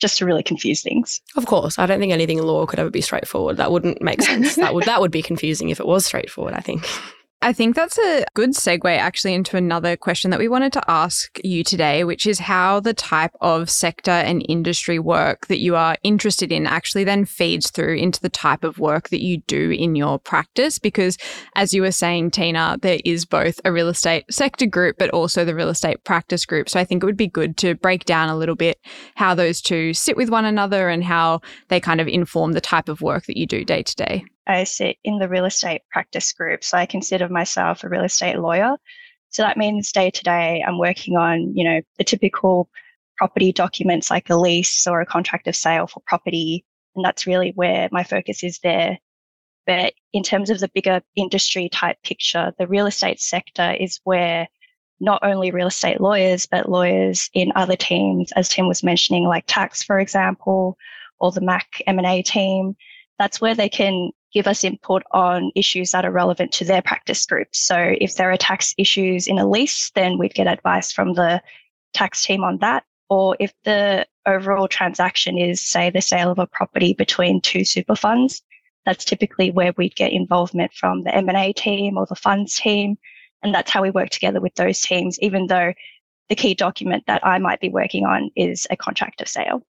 just 0.00 0.18
to 0.18 0.26
really 0.26 0.42
confuse 0.42 0.82
things. 0.82 1.20
Of 1.36 1.46
course, 1.46 1.78
I 1.78 1.86
don't 1.86 2.00
think 2.00 2.12
anything 2.12 2.38
in 2.38 2.46
law 2.46 2.66
could 2.66 2.78
ever 2.78 2.90
be 2.90 3.00
straightforward. 3.00 3.58
That 3.58 3.70
wouldn't 3.70 4.02
make 4.02 4.22
sense. 4.22 4.56
that 4.56 4.74
would 4.74 4.84
that 4.84 5.00
would 5.00 5.10
be 5.10 5.22
confusing 5.22 5.68
if 5.68 5.80
it 5.80 5.86
was 5.86 6.06
straightforward, 6.06 6.54
I 6.54 6.60
think. 6.60 6.86
I 7.44 7.52
think 7.52 7.76
that's 7.76 7.98
a 7.98 8.24
good 8.32 8.52
segue 8.52 8.96
actually 8.96 9.34
into 9.34 9.58
another 9.58 9.98
question 9.98 10.30
that 10.30 10.40
we 10.40 10.48
wanted 10.48 10.72
to 10.72 10.90
ask 10.90 11.38
you 11.44 11.62
today, 11.62 12.02
which 12.02 12.26
is 12.26 12.38
how 12.38 12.80
the 12.80 12.94
type 12.94 13.32
of 13.42 13.68
sector 13.68 14.10
and 14.10 14.42
industry 14.48 14.98
work 14.98 15.48
that 15.48 15.58
you 15.58 15.76
are 15.76 15.98
interested 16.02 16.50
in 16.50 16.66
actually 16.66 17.04
then 17.04 17.26
feeds 17.26 17.70
through 17.70 17.96
into 17.96 18.18
the 18.18 18.30
type 18.30 18.64
of 18.64 18.78
work 18.78 19.10
that 19.10 19.22
you 19.22 19.42
do 19.46 19.70
in 19.72 19.94
your 19.94 20.18
practice. 20.18 20.78
Because 20.78 21.18
as 21.54 21.74
you 21.74 21.82
were 21.82 21.92
saying, 21.92 22.30
Tina, 22.30 22.78
there 22.80 23.00
is 23.04 23.26
both 23.26 23.60
a 23.66 23.72
real 23.72 23.90
estate 23.90 24.24
sector 24.30 24.64
group, 24.64 24.96
but 24.98 25.10
also 25.10 25.44
the 25.44 25.54
real 25.54 25.68
estate 25.68 26.02
practice 26.02 26.46
group. 26.46 26.70
So 26.70 26.80
I 26.80 26.84
think 26.84 27.02
it 27.02 27.06
would 27.06 27.14
be 27.14 27.28
good 27.28 27.58
to 27.58 27.74
break 27.74 28.06
down 28.06 28.30
a 28.30 28.38
little 28.38 28.56
bit 28.56 28.78
how 29.16 29.34
those 29.34 29.60
two 29.60 29.92
sit 29.92 30.16
with 30.16 30.30
one 30.30 30.46
another 30.46 30.88
and 30.88 31.04
how 31.04 31.42
they 31.68 31.78
kind 31.78 32.00
of 32.00 32.08
inform 32.08 32.52
the 32.52 32.62
type 32.62 32.88
of 32.88 33.02
work 33.02 33.26
that 33.26 33.36
you 33.36 33.46
do 33.46 33.66
day 33.66 33.82
to 33.82 33.96
day. 33.96 34.24
I 34.46 34.64
sit 34.64 34.96
in 35.04 35.18
the 35.18 35.28
real 35.28 35.44
estate 35.44 35.82
practice 35.90 36.32
group. 36.32 36.64
So 36.64 36.76
I 36.76 36.86
consider 36.86 37.28
myself 37.28 37.82
a 37.82 37.88
real 37.88 38.04
estate 38.04 38.38
lawyer. 38.38 38.76
So 39.30 39.42
that 39.42 39.56
means 39.56 39.92
day 39.92 40.10
to 40.10 40.22
day, 40.22 40.62
I'm 40.66 40.78
working 40.78 41.16
on, 41.16 41.56
you 41.56 41.64
know, 41.64 41.80
the 41.98 42.04
typical 42.04 42.68
property 43.16 43.52
documents 43.52 44.10
like 44.10 44.30
a 44.30 44.36
lease 44.36 44.86
or 44.86 45.00
a 45.00 45.06
contract 45.06 45.48
of 45.48 45.56
sale 45.56 45.86
for 45.86 46.02
property. 46.06 46.64
And 46.94 47.04
that's 47.04 47.26
really 47.26 47.52
where 47.54 47.88
my 47.90 48.04
focus 48.04 48.44
is 48.44 48.58
there. 48.62 48.98
But 49.66 49.94
in 50.12 50.22
terms 50.22 50.50
of 50.50 50.60
the 50.60 50.70
bigger 50.74 51.00
industry 51.16 51.68
type 51.68 51.96
picture, 52.02 52.52
the 52.58 52.66
real 52.66 52.86
estate 52.86 53.20
sector 53.20 53.72
is 53.72 53.98
where 54.04 54.46
not 55.00 55.24
only 55.24 55.50
real 55.50 55.68
estate 55.68 56.00
lawyers, 56.00 56.46
but 56.46 56.68
lawyers 56.68 57.30
in 57.34 57.52
other 57.56 57.76
teams, 57.76 58.30
as 58.32 58.48
Tim 58.48 58.68
was 58.68 58.82
mentioning, 58.82 59.24
like 59.24 59.44
tax, 59.46 59.82
for 59.82 59.98
example, 59.98 60.76
or 61.18 61.32
the 61.32 61.40
MAC 61.40 61.82
M&A 61.86 62.22
team, 62.22 62.76
that's 63.18 63.40
where 63.40 63.54
they 63.54 63.68
can 63.68 64.10
give 64.34 64.48
us 64.48 64.64
input 64.64 65.04
on 65.12 65.52
issues 65.54 65.92
that 65.92 66.04
are 66.04 66.10
relevant 66.10 66.52
to 66.52 66.64
their 66.64 66.82
practice 66.82 67.24
groups. 67.24 67.60
So 67.60 67.94
if 68.00 68.16
there 68.16 68.30
are 68.32 68.36
tax 68.36 68.74
issues 68.76 69.28
in 69.28 69.38
a 69.38 69.48
lease, 69.48 69.90
then 69.94 70.18
we'd 70.18 70.34
get 70.34 70.48
advice 70.48 70.92
from 70.92 71.14
the 71.14 71.40
tax 71.94 72.24
team 72.24 72.42
on 72.42 72.58
that. 72.58 72.84
Or 73.08 73.36
if 73.38 73.52
the 73.64 74.06
overall 74.26 74.66
transaction 74.66 75.38
is, 75.38 75.60
say, 75.60 75.88
the 75.88 76.00
sale 76.00 76.32
of 76.32 76.38
a 76.40 76.48
property 76.48 76.94
between 76.94 77.40
two 77.40 77.64
super 77.64 77.94
funds, 77.94 78.42
that's 78.84 79.04
typically 79.04 79.50
where 79.52 79.72
we'd 79.76 79.94
get 79.94 80.12
involvement 80.12 80.72
from 80.72 81.02
the 81.02 81.14
M&A 81.14 81.52
team 81.52 81.96
or 81.96 82.06
the 82.06 82.16
funds 82.16 82.56
team. 82.56 82.98
And 83.42 83.54
that's 83.54 83.70
how 83.70 83.82
we 83.82 83.90
work 83.90 84.10
together 84.10 84.40
with 84.40 84.54
those 84.56 84.80
teams, 84.80 85.18
even 85.20 85.46
though 85.46 85.72
the 86.28 86.34
key 86.34 86.54
document 86.54 87.04
that 87.06 87.24
I 87.24 87.38
might 87.38 87.60
be 87.60 87.68
working 87.68 88.04
on 88.04 88.30
is 88.34 88.66
a 88.70 88.76
contract 88.76 89.20
of 89.20 89.28
sale. 89.28 89.62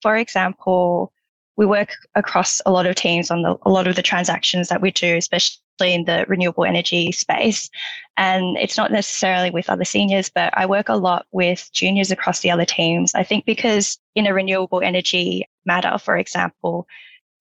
For 0.00 0.16
example, 0.16 1.12
we 1.56 1.66
work 1.66 1.90
across 2.14 2.62
a 2.64 2.70
lot 2.70 2.86
of 2.86 2.94
teams 2.94 3.30
on 3.30 3.42
the, 3.42 3.56
a 3.62 3.70
lot 3.70 3.86
of 3.86 3.96
the 3.96 4.02
transactions 4.02 4.68
that 4.68 4.80
we 4.80 4.90
do, 4.90 5.16
especially 5.16 5.58
in 5.80 6.04
the 6.04 6.24
renewable 6.28 6.64
energy 6.64 7.12
space. 7.12 7.68
And 8.16 8.56
it's 8.56 8.76
not 8.76 8.92
necessarily 8.92 9.50
with 9.50 9.68
other 9.68 9.84
seniors, 9.84 10.30
but 10.30 10.56
I 10.56 10.66
work 10.66 10.88
a 10.88 10.96
lot 10.96 11.26
with 11.32 11.68
juniors 11.72 12.10
across 12.10 12.40
the 12.40 12.50
other 12.50 12.64
teams. 12.64 13.14
I 13.14 13.24
think 13.24 13.44
because 13.44 13.98
in 14.14 14.26
a 14.26 14.34
renewable 14.34 14.80
energy 14.82 15.48
matter, 15.66 15.98
for 15.98 16.16
example, 16.16 16.86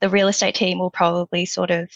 the 0.01 0.09
real 0.09 0.27
estate 0.27 0.55
team 0.55 0.79
will 0.79 0.91
probably 0.91 1.45
sort 1.45 1.71
of 1.71 1.89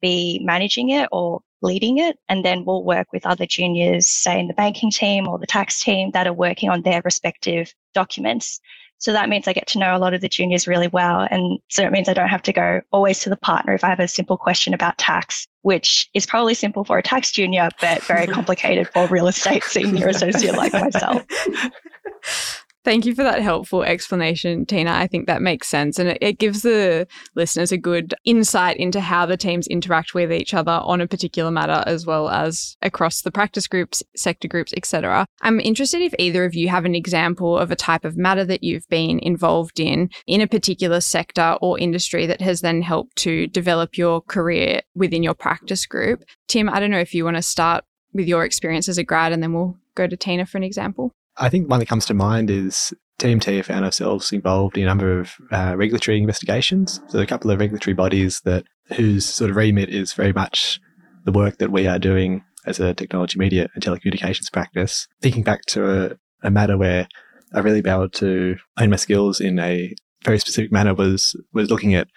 be 0.00 0.40
managing 0.44 0.90
it 0.90 1.08
or 1.10 1.40
leading 1.62 1.98
it. 1.98 2.18
And 2.28 2.44
then 2.44 2.64
we'll 2.64 2.84
work 2.84 3.08
with 3.12 3.26
other 3.26 3.46
juniors, 3.46 4.06
say 4.06 4.38
in 4.38 4.48
the 4.48 4.54
banking 4.54 4.90
team 4.90 5.26
or 5.26 5.38
the 5.38 5.46
tax 5.46 5.82
team 5.82 6.10
that 6.12 6.26
are 6.26 6.32
working 6.32 6.68
on 6.68 6.82
their 6.82 7.02
respective 7.04 7.74
documents. 7.94 8.60
So 8.98 9.12
that 9.12 9.28
means 9.28 9.46
I 9.46 9.52
get 9.52 9.66
to 9.68 9.78
know 9.78 9.96
a 9.96 9.98
lot 9.98 10.14
of 10.14 10.20
the 10.20 10.28
juniors 10.28 10.66
really 10.66 10.88
well. 10.88 11.26
And 11.30 11.58
so 11.68 11.84
it 11.84 11.92
means 11.92 12.08
I 12.08 12.14
don't 12.14 12.28
have 12.28 12.42
to 12.42 12.52
go 12.52 12.80
always 12.92 13.20
to 13.20 13.30
the 13.30 13.36
partner 13.36 13.74
if 13.74 13.84
I 13.84 13.88
have 13.88 14.00
a 14.00 14.08
simple 14.08 14.36
question 14.36 14.72
about 14.72 14.98
tax, 14.98 15.46
which 15.62 16.08
is 16.14 16.26
probably 16.26 16.54
simple 16.54 16.84
for 16.84 16.98
a 16.98 17.02
tax 17.02 17.30
junior, 17.30 17.68
but 17.80 18.02
very 18.04 18.26
complicated 18.38 18.88
for 18.88 19.06
real 19.08 19.28
estate 19.28 19.64
senior 19.64 20.08
associate 20.08 20.56
like 20.56 20.72
myself. 20.72 21.22
Thank 22.86 23.04
you 23.04 23.16
for 23.16 23.24
that 23.24 23.42
helpful 23.42 23.82
explanation, 23.82 24.64
Tina. 24.64 24.92
I 24.92 25.08
think 25.08 25.26
that 25.26 25.42
makes 25.42 25.66
sense. 25.66 25.98
And 25.98 26.10
it, 26.10 26.18
it, 26.20 26.38
gives 26.38 26.62
the 26.62 27.08
listeners 27.34 27.72
a 27.72 27.76
good 27.76 28.14
insight 28.24 28.76
into 28.76 29.00
how 29.00 29.26
the 29.26 29.36
teams 29.36 29.66
interact 29.66 30.14
with 30.14 30.32
each 30.32 30.54
other 30.54 30.80
on 30.84 31.00
a 31.00 31.08
particular 31.08 31.50
matter, 31.50 31.82
as 31.84 32.06
well 32.06 32.28
as 32.28 32.76
across 32.82 33.22
the 33.22 33.32
practice 33.32 33.66
groups, 33.66 34.04
sector 34.14 34.46
groups, 34.46 34.72
etc. 34.76 35.26
I'm 35.40 35.58
interested 35.58 36.00
if 36.00 36.14
either 36.16 36.44
of 36.44 36.54
you 36.54 36.68
have 36.68 36.84
an 36.84 36.94
example 36.94 37.58
of 37.58 37.72
a 37.72 37.76
type 37.76 38.04
of 38.04 38.16
matter 38.16 38.44
that 38.44 38.62
you've 38.62 38.88
been 38.88 39.18
involved 39.18 39.80
in 39.80 40.08
in 40.28 40.40
a 40.40 40.46
particular 40.46 41.00
sector 41.00 41.58
or 41.60 41.80
industry 41.80 42.24
that 42.26 42.40
has 42.40 42.60
then 42.60 42.82
helped 42.82 43.16
to 43.16 43.48
develop 43.48 43.98
your 43.98 44.20
career 44.20 44.82
within 44.94 45.24
your 45.24 45.34
practice 45.34 45.86
group. 45.86 46.22
Tim, 46.46 46.68
I 46.68 46.78
don't 46.78 46.92
know 46.92 47.00
if 47.00 47.14
you 47.14 47.24
want 47.24 47.36
to 47.36 47.42
start 47.42 47.82
with 48.12 48.28
your 48.28 48.44
experience 48.44 48.88
as 48.88 48.96
a 48.96 49.02
grad 49.02 49.32
and 49.32 49.42
then 49.42 49.54
we'll 49.54 49.76
go 49.96 50.06
to 50.06 50.16
Tina 50.16 50.46
for 50.46 50.56
an 50.56 50.62
example. 50.62 51.12
I 51.38 51.48
think 51.48 51.68
one 51.68 51.80
that 51.80 51.88
comes 51.88 52.06
to 52.06 52.14
mind 52.14 52.50
is 52.50 52.94
TMT 53.18 53.64
found 53.64 53.84
ourselves 53.84 54.32
involved 54.32 54.76
in 54.76 54.84
a 54.84 54.86
number 54.86 55.20
of 55.20 55.34
uh, 55.50 55.74
regulatory 55.76 56.18
investigations. 56.18 57.00
So 57.08 57.18
a 57.18 57.26
couple 57.26 57.50
of 57.50 57.60
regulatory 57.60 57.94
bodies 57.94 58.40
that 58.44 58.64
whose 58.94 59.26
sort 59.26 59.50
of 59.50 59.56
remit 59.56 59.88
is 59.88 60.12
very 60.12 60.32
much 60.32 60.80
the 61.24 61.32
work 61.32 61.58
that 61.58 61.72
we 61.72 61.86
are 61.86 61.98
doing 61.98 62.44
as 62.66 62.80
a 62.80 62.94
technology, 62.94 63.38
media, 63.38 63.68
and 63.74 63.82
telecommunications 63.82 64.52
practice. 64.52 65.08
Thinking 65.22 65.42
back 65.42 65.62
to 65.66 65.90
a, 65.90 66.16
a 66.42 66.50
matter 66.50 66.76
where 66.76 67.08
I 67.54 67.60
really 67.60 67.80
been 67.80 67.94
able 67.94 68.08
to 68.10 68.56
hone 68.76 68.90
my 68.90 68.96
skills 68.96 69.40
in 69.40 69.58
a 69.58 69.94
very 70.24 70.38
specific 70.38 70.72
manner 70.72 70.94
was 70.94 71.36
was 71.52 71.70
looking 71.70 71.94
at 71.94 72.08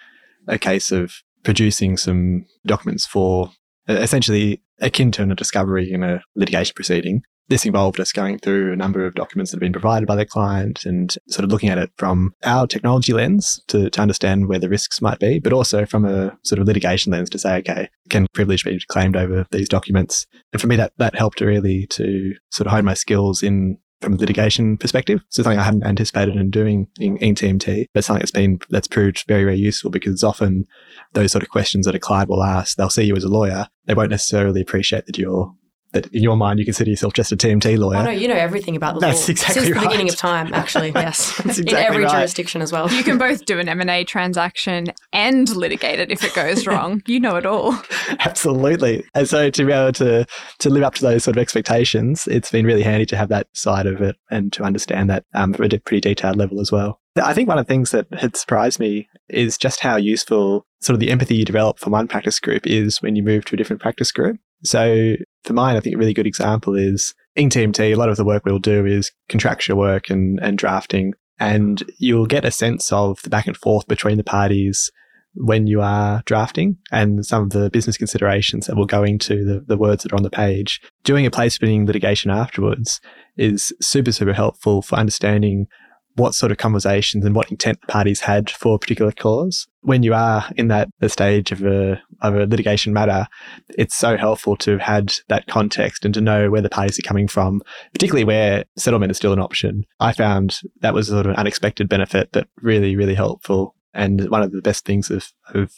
a 0.47 0.57
case 0.57 0.91
of 0.91 1.13
producing 1.43 1.97
some 1.97 2.45
documents 2.65 3.05
for 3.05 3.51
essentially 3.87 4.61
akin 4.81 5.11
to 5.11 5.23
a 5.23 5.35
discovery 5.35 5.91
in 5.91 6.03
a 6.03 6.21
litigation 6.35 6.73
proceeding 6.75 7.21
this 7.49 7.65
involved 7.65 7.99
us 7.99 8.11
going 8.11 8.39
through 8.39 8.71
a 8.71 8.75
number 8.75 9.05
of 9.05 9.15
documents 9.15 9.51
that 9.51 9.57
have 9.57 9.61
been 9.61 9.73
provided 9.73 10.07
by 10.07 10.15
the 10.15 10.25
client 10.25 10.85
and 10.85 11.15
sort 11.27 11.43
of 11.43 11.51
looking 11.51 11.69
at 11.69 11.77
it 11.77 11.91
from 11.97 12.33
our 12.43 12.67
technology 12.67 13.11
lens 13.11 13.61
to, 13.67 13.89
to 13.89 14.01
understand 14.01 14.47
where 14.47 14.59
the 14.59 14.69
risks 14.69 15.01
might 15.01 15.19
be, 15.19 15.39
but 15.39 15.51
also 15.51 15.85
from 15.85 16.05
a 16.05 16.37
sort 16.43 16.59
of 16.59 16.67
litigation 16.67 17.11
lens 17.11 17.29
to 17.29 17.39
say, 17.39 17.57
okay, 17.57 17.89
can 18.09 18.27
privilege 18.33 18.63
be 18.63 18.79
claimed 18.87 19.17
over 19.17 19.45
these 19.51 19.67
documents? 19.67 20.27
And 20.53 20.61
for 20.61 20.67
me, 20.67 20.75
that, 20.75 20.93
that 20.97 21.15
helped 21.15 21.41
really 21.41 21.87
to 21.87 22.35
sort 22.51 22.67
of 22.67 22.73
hone 22.73 22.85
my 22.85 22.93
skills 22.93 23.43
in 23.43 23.77
from 24.01 24.13
a 24.13 24.17
litigation 24.17 24.77
perspective. 24.77 25.19
So 25.29 25.43
something 25.43 25.59
I 25.59 25.63
hadn't 25.63 25.83
anticipated 25.83 26.35
in 26.35 26.49
doing 26.49 26.87
in, 26.99 27.17
in 27.17 27.35
TMT, 27.35 27.87
but 27.93 28.03
something 28.03 28.21
that's 28.21 28.31
been, 28.31 28.59
that's 28.69 28.87
proved 28.87 29.25
very, 29.27 29.43
very 29.43 29.57
useful 29.57 29.91
because 29.91 30.23
often 30.23 30.65
those 31.13 31.31
sort 31.31 31.43
of 31.43 31.49
questions 31.49 31.85
that 31.85 31.95
a 31.95 31.99
client 31.99 32.29
will 32.29 32.43
ask, 32.43 32.77
they'll 32.77 32.89
see 32.89 33.03
you 33.03 33.15
as 33.15 33.25
a 33.25 33.29
lawyer. 33.29 33.67
They 33.85 33.93
won't 33.93 34.11
necessarily 34.11 34.61
appreciate 34.61 35.05
that 35.07 35.17
you're 35.17 35.53
that 35.93 36.07
in 36.07 36.23
your 36.23 36.37
mind 36.37 36.59
you 36.59 36.65
consider 36.65 36.89
yourself 36.89 37.13
just 37.13 37.31
a 37.31 37.37
TMT 37.37 37.77
lawyer. 37.77 37.97
Oh 37.97 38.03
no, 38.03 38.11
you 38.11 38.27
know 38.27 38.35
everything 38.35 38.75
about 38.75 38.95
the 38.95 39.01
That's 39.01 39.27
law. 39.27 39.31
exactly 39.31 39.63
Since 39.63 39.75
right. 39.75 39.81
the 39.81 39.87
beginning 39.87 40.09
of 40.09 40.15
time, 40.15 40.53
actually, 40.53 40.91
yes. 40.95 41.39
exactly 41.39 41.71
in 41.71 41.75
every 41.75 42.03
right. 42.03 42.11
jurisdiction 42.11 42.61
as 42.61 42.71
well. 42.71 42.91
You 42.91 43.03
can 43.03 43.17
both 43.17 43.45
do 43.45 43.59
an 43.59 43.69
M&A 43.69 44.03
transaction 44.03 44.87
and 45.13 45.49
litigate 45.55 45.99
it 45.99 46.11
if 46.11 46.23
it 46.23 46.33
goes 46.33 46.67
wrong. 46.67 47.01
You 47.07 47.19
know 47.19 47.35
it 47.35 47.45
all. 47.45 47.79
Absolutely. 48.19 49.03
And 49.15 49.27
so 49.27 49.49
to 49.49 49.65
be 49.65 49.71
able 49.71 49.93
to 49.93 50.25
to 50.59 50.69
live 50.69 50.83
up 50.83 50.95
to 50.95 51.01
those 51.01 51.23
sort 51.23 51.37
of 51.37 51.41
expectations, 51.41 52.27
it's 52.27 52.51
been 52.51 52.65
really 52.65 52.83
handy 52.83 53.05
to 53.07 53.17
have 53.17 53.29
that 53.29 53.47
side 53.53 53.85
of 53.85 54.01
it 54.01 54.15
and 54.29 54.53
to 54.53 54.63
understand 54.63 55.09
that 55.09 55.25
um, 55.33 55.53
at 55.53 55.73
a 55.73 55.79
pretty 55.79 56.01
detailed 56.01 56.37
level 56.37 56.59
as 56.59 56.71
well. 56.71 56.99
I 57.21 57.33
think 57.33 57.47
one 57.47 57.57
of 57.57 57.65
the 57.65 57.73
things 57.73 57.91
that 57.91 58.07
had 58.13 58.37
surprised 58.37 58.79
me 58.79 59.09
is 59.29 59.57
just 59.57 59.81
how 59.81 59.97
useful 59.97 60.65
sort 60.81 60.93
of 60.93 60.99
the 60.99 61.11
empathy 61.11 61.35
you 61.35 61.45
develop 61.45 61.79
from 61.79 61.91
one 61.91 62.07
practice 62.07 62.39
group 62.39 62.65
is 62.65 63.01
when 63.01 63.15
you 63.15 63.23
move 63.23 63.45
to 63.45 63.55
a 63.55 63.57
different 63.57 63.81
practice 63.81 64.11
group. 64.11 64.37
So 64.63 65.15
for 65.43 65.53
mine, 65.53 65.75
I 65.75 65.79
think 65.79 65.95
a 65.95 65.99
really 65.99 66.13
good 66.13 66.27
example 66.27 66.75
is 66.75 67.13
in 67.35 67.49
TMT, 67.49 67.93
a 67.93 67.95
lot 67.95 68.09
of 68.09 68.17
the 68.17 68.25
work 68.25 68.45
we'll 68.45 68.59
do 68.59 68.85
is 68.85 69.11
contractual 69.29 69.77
work 69.77 70.09
and, 70.09 70.39
and 70.41 70.57
drafting. 70.57 71.13
And 71.39 71.83
you'll 71.97 72.25
get 72.25 72.43
a 72.43 72.51
sense 72.51 72.91
of 72.91 73.21
the 73.21 73.29
back 73.29 73.47
and 73.47 73.55
forth 73.55 73.87
between 73.87 74.17
the 74.17 74.23
parties 74.23 74.91
when 75.35 75.67
you 75.67 75.79
are 75.79 76.21
drafting 76.25 76.77
and 76.91 77.25
some 77.25 77.43
of 77.43 77.49
the 77.51 77.69
business 77.69 77.97
considerations 77.97 78.65
that 78.65 78.75
will 78.75 78.85
go 78.85 79.03
into 79.03 79.45
the, 79.45 79.61
the 79.61 79.77
words 79.77 80.03
that 80.03 80.11
are 80.11 80.17
on 80.17 80.23
the 80.23 80.29
page. 80.29 80.81
Doing 81.03 81.25
a 81.25 81.31
place 81.31 81.53
splitting 81.53 81.85
litigation 81.85 82.29
afterwards 82.29 82.99
is 83.37 83.71
super, 83.79 84.11
super 84.11 84.33
helpful 84.33 84.81
for 84.81 84.95
understanding 84.95 85.67
what 86.15 86.35
sort 86.35 86.51
of 86.51 86.57
conversations 86.57 87.23
and 87.25 87.35
what 87.35 87.49
intent 87.49 87.79
parties 87.87 88.21
had 88.21 88.49
for 88.49 88.75
a 88.75 88.79
particular 88.79 89.11
cause. 89.11 89.67
When 89.81 90.03
you 90.03 90.13
are 90.13 90.45
in 90.57 90.67
that 90.67 90.89
the 90.99 91.07
stage 91.07 91.51
of 91.51 91.63
a 91.63 92.01
of 92.21 92.35
a 92.35 92.45
litigation 92.45 92.91
matter, 92.91 93.27
it's 93.69 93.95
so 93.95 94.17
helpful 94.17 94.57
to 94.57 94.71
have 94.71 94.81
had 94.81 95.13
that 95.29 95.47
context 95.47 96.03
and 96.03 96.13
to 96.13 96.21
know 96.21 96.51
where 96.51 96.61
the 96.61 96.69
parties 96.69 96.99
are 96.99 97.07
coming 97.07 97.27
from, 97.27 97.61
particularly 97.93 98.25
where 98.25 98.65
settlement 98.77 99.11
is 99.11 99.17
still 99.17 99.33
an 99.33 99.39
option. 99.39 99.85
I 99.99 100.11
found 100.11 100.59
that 100.81 100.93
was 100.93 101.07
sort 101.07 101.25
of 101.25 101.31
an 101.31 101.37
unexpected 101.37 101.87
benefit 101.87 102.29
but 102.33 102.47
really, 102.61 102.95
really 102.95 103.15
helpful 103.15 103.75
and 103.93 104.29
one 104.29 104.41
of 104.41 104.51
the 104.51 104.61
best 104.61 104.85
things 104.85 105.09
of, 105.09 105.31
of 105.53 105.73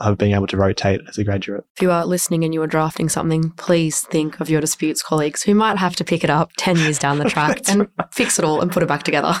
of 0.00 0.18
being 0.18 0.34
able 0.34 0.46
to 0.46 0.56
rotate 0.56 1.00
as 1.08 1.18
a 1.18 1.24
graduate. 1.24 1.64
If 1.76 1.82
you 1.82 1.90
are 1.90 2.04
listening 2.04 2.44
and 2.44 2.52
you 2.52 2.60
are 2.62 2.66
drafting 2.66 3.08
something, 3.08 3.50
please 3.50 4.00
think 4.00 4.40
of 4.40 4.50
your 4.50 4.60
disputes 4.60 5.02
colleagues 5.02 5.42
who 5.42 5.54
might 5.54 5.78
have 5.78 5.96
to 5.96 6.04
pick 6.04 6.24
it 6.24 6.30
up 6.30 6.50
10 6.58 6.78
years 6.78 6.98
down 6.98 7.18
the 7.18 7.24
track 7.24 7.62
and 7.68 7.80
right. 7.80 8.12
fix 8.12 8.38
it 8.38 8.44
all 8.44 8.60
and 8.60 8.72
put 8.72 8.82
it 8.82 8.88
back 8.88 9.04
together. 9.04 9.34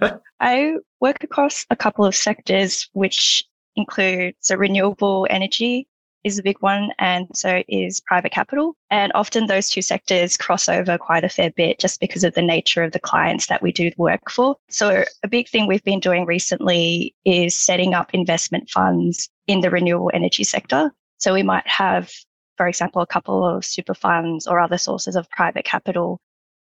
I 0.40 0.74
work 1.00 1.24
across 1.24 1.66
a 1.70 1.76
couple 1.76 2.04
of 2.04 2.14
sectors, 2.14 2.88
which 2.92 3.44
include 3.76 4.34
so 4.40 4.56
renewable 4.56 5.26
energy 5.30 5.88
is 6.24 6.38
a 6.38 6.42
big 6.42 6.56
one, 6.60 6.90
and 6.98 7.26
so 7.34 7.62
is 7.68 8.00
private 8.00 8.32
capital. 8.32 8.76
And 8.90 9.12
often 9.14 9.46
those 9.46 9.68
two 9.68 9.82
sectors 9.82 10.36
cross 10.36 10.68
over 10.68 10.98
quite 10.98 11.24
a 11.24 11.28
fair 11.28 11.50
bit 11.50 11.78
just 11.78 12.00
because 12.00 12.24
of 12.24 12.34
the 12.34 12.42
nature 12.42 12.82
of 12.82 12.92
the 12.92 13.00
clients 13.00 13.46
that 13.46 13.62
we 13.62 13.72
do 13.72 13.90
work 13.96 14.30
for. 14.30 14.56
So, 14.68 15.04
a 15.22 15.28
big 15.28 15.48
thing 15.48 15.66
we've 15.66 15.84
been 15.84 16.00
doing 16.00 16.26
recently 16.26 17.14
is 17.24 17.56
setting 17.56 17.94
up 17.94 18.10
investment 18.12 18.68
funds 18.70 19.28
in 19.46 19.60
the 19.60 19.70
renewable 19.70 20.10
energy 20.14 20.44
sector. 20.44 20.92
So, 21.18 21.32
we 21.32 21.42
might 21.42 21.66
have, 21.66 22.10
for 22.56 22.68
example, 22.68 23.02
a 23.02 23.06
couple 23.06 23.44
of 23.44 23.64
super 23.64 23.94
funds 23.94 24.46
or 24.46 24.60
other 24.60 24.78
sources 24.78 25.16
of 25.16 25.30
private 25.30 25.64
capital 25.64 26.20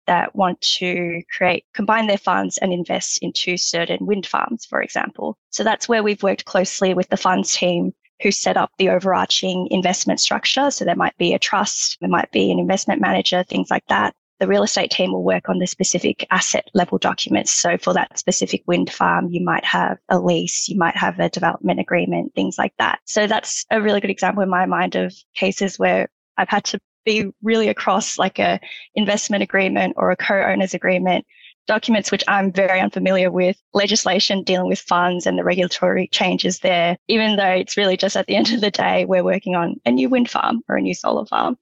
that 0.08 0.36
want 0.36 0.60
to 0.62 1.22
create, 1.36 1.64
combine 1.74 2.08
their 2.08 2.18
funds 2.18 2.58
and 2.58 2.74
invest 2.74 3.20
into 3.22 3.56
certain 3.56 4.06
wind 4.06 4.26
farms, 4.26 4.66
for 4.66 4.82
example. 4.82 5.38
So, 5.50 5.64
that's 5.64 5.90
where 5.90 6.04
we've 6.04 6.24
worked 6.24 6.46
closely 6.46 6.94
with 6.94 7.10
the 7.10 7.18
funds 7.18 7.54
team 7.54 7.94
who 8.22 8.32
set 8.32 8.58
up 8.58 8.72
the 8.78 8.90
overarching 8.90 9.68
investment 9.72 10.20
structure. 10.20 10.72
So 10.72 10.86
there 10.86 10.96
might 10.96 11.18
be 11.18 11.34
a 11.34 11.40
trust, 11.40 11.98
there 12.02 12.10
might 12.10 12.32
be 12.32 12.52
an 12.52 12.60
investment 12.60 13.02
manager, 13.02 13.44
things 13.44 13.70
like 13.72 13.86
that. 13.88 14.14
The 14.40 14.48
real 14.48 14.64
estate 14.64 14.90
team 14.90 15.12
will 15.12 15.24
work 15.24 15.50
on 15.50 15.60
the 15.60 15.68
specific 15.68 16.26
asset 16.32 16.68
level 16.74 16.98
documents. 16.98 17.52
So 17.52 17.78
for 17.78 17.94
that 17.94 18.18
specific 18.18 18.64
wind 18.66 18.92
farm, 18.92 19.30
you 19.30 19.44
might 19.44 19.64
have 19.66 20.00
a 20.10 20.20
lease, 20.20 20.68
you 20.68 20.78
might 20.78 20.96
have 20.96 21.20
a 21.20 21.30
development 21.30 21.80
agreement, 21.80 22.34
things 22.34 22.58
like 22.58 22.74
that. 22.80 23.00
So 23.06 23.28
that's 23.28 23.66
a 23.70 23.82
really 23.82 24.02
good 24.02 24.10
example 24.10 24.42
in 24.42 24.50
my 24.50 24.66
mind 24.66 24.96
of 24.96 25.14
cases 25.36 25.78
where 25.78 26.10
I've 26.38 26.50
had 26.50 26.64
to 26.66 26.80
be 27.06 27.32
really 27.42 27.68
across 27.68 28.18
like 28.18 28.40
a 28.40 28.60
investment 28.96 29.44
agreement 29.44 29.94
or 29.98 30.12
a 30.12 30.16
co-owners 30.16 30.74
agreement 30.74 31.26
documents 31.68 32.12
which 32.12 32.24
I'm 32.28 32.52
very 32.52 32.80
unfamiliar 32.80 33.32
with, 33.32 33.58
legislation 33.74 34.44
dealing 34.44 34.68
with 34.68 34.80
funds 34.80 35.26
and 35.26 35.38
the 35.38 35.44
regulatory 35.44 36.08
changes 36.08 36.60
there, 36.60 36.98
even 37.08 37.36
though 37.36 37.44
it's 37.46 37.78
really 37.78 37.98
just 37.98 38.18
at 38.18 38.28
the 38.28 38.36
end 38.36 38.52
of 38.52 38.62
the 38.62 38.72
day, 38.72 39.06
we're 39.06 39.24
working 39.24 39.56
on 39.56 39.76
a 39.86 39.92
new 39.92 40.10
wind 40.10 40.30
farm 40.30 40.62
or 40.68 40.78
a 40.78 40.82
new 40.82 40.94
solar 40.94 41.26
farm. 41.26 41.58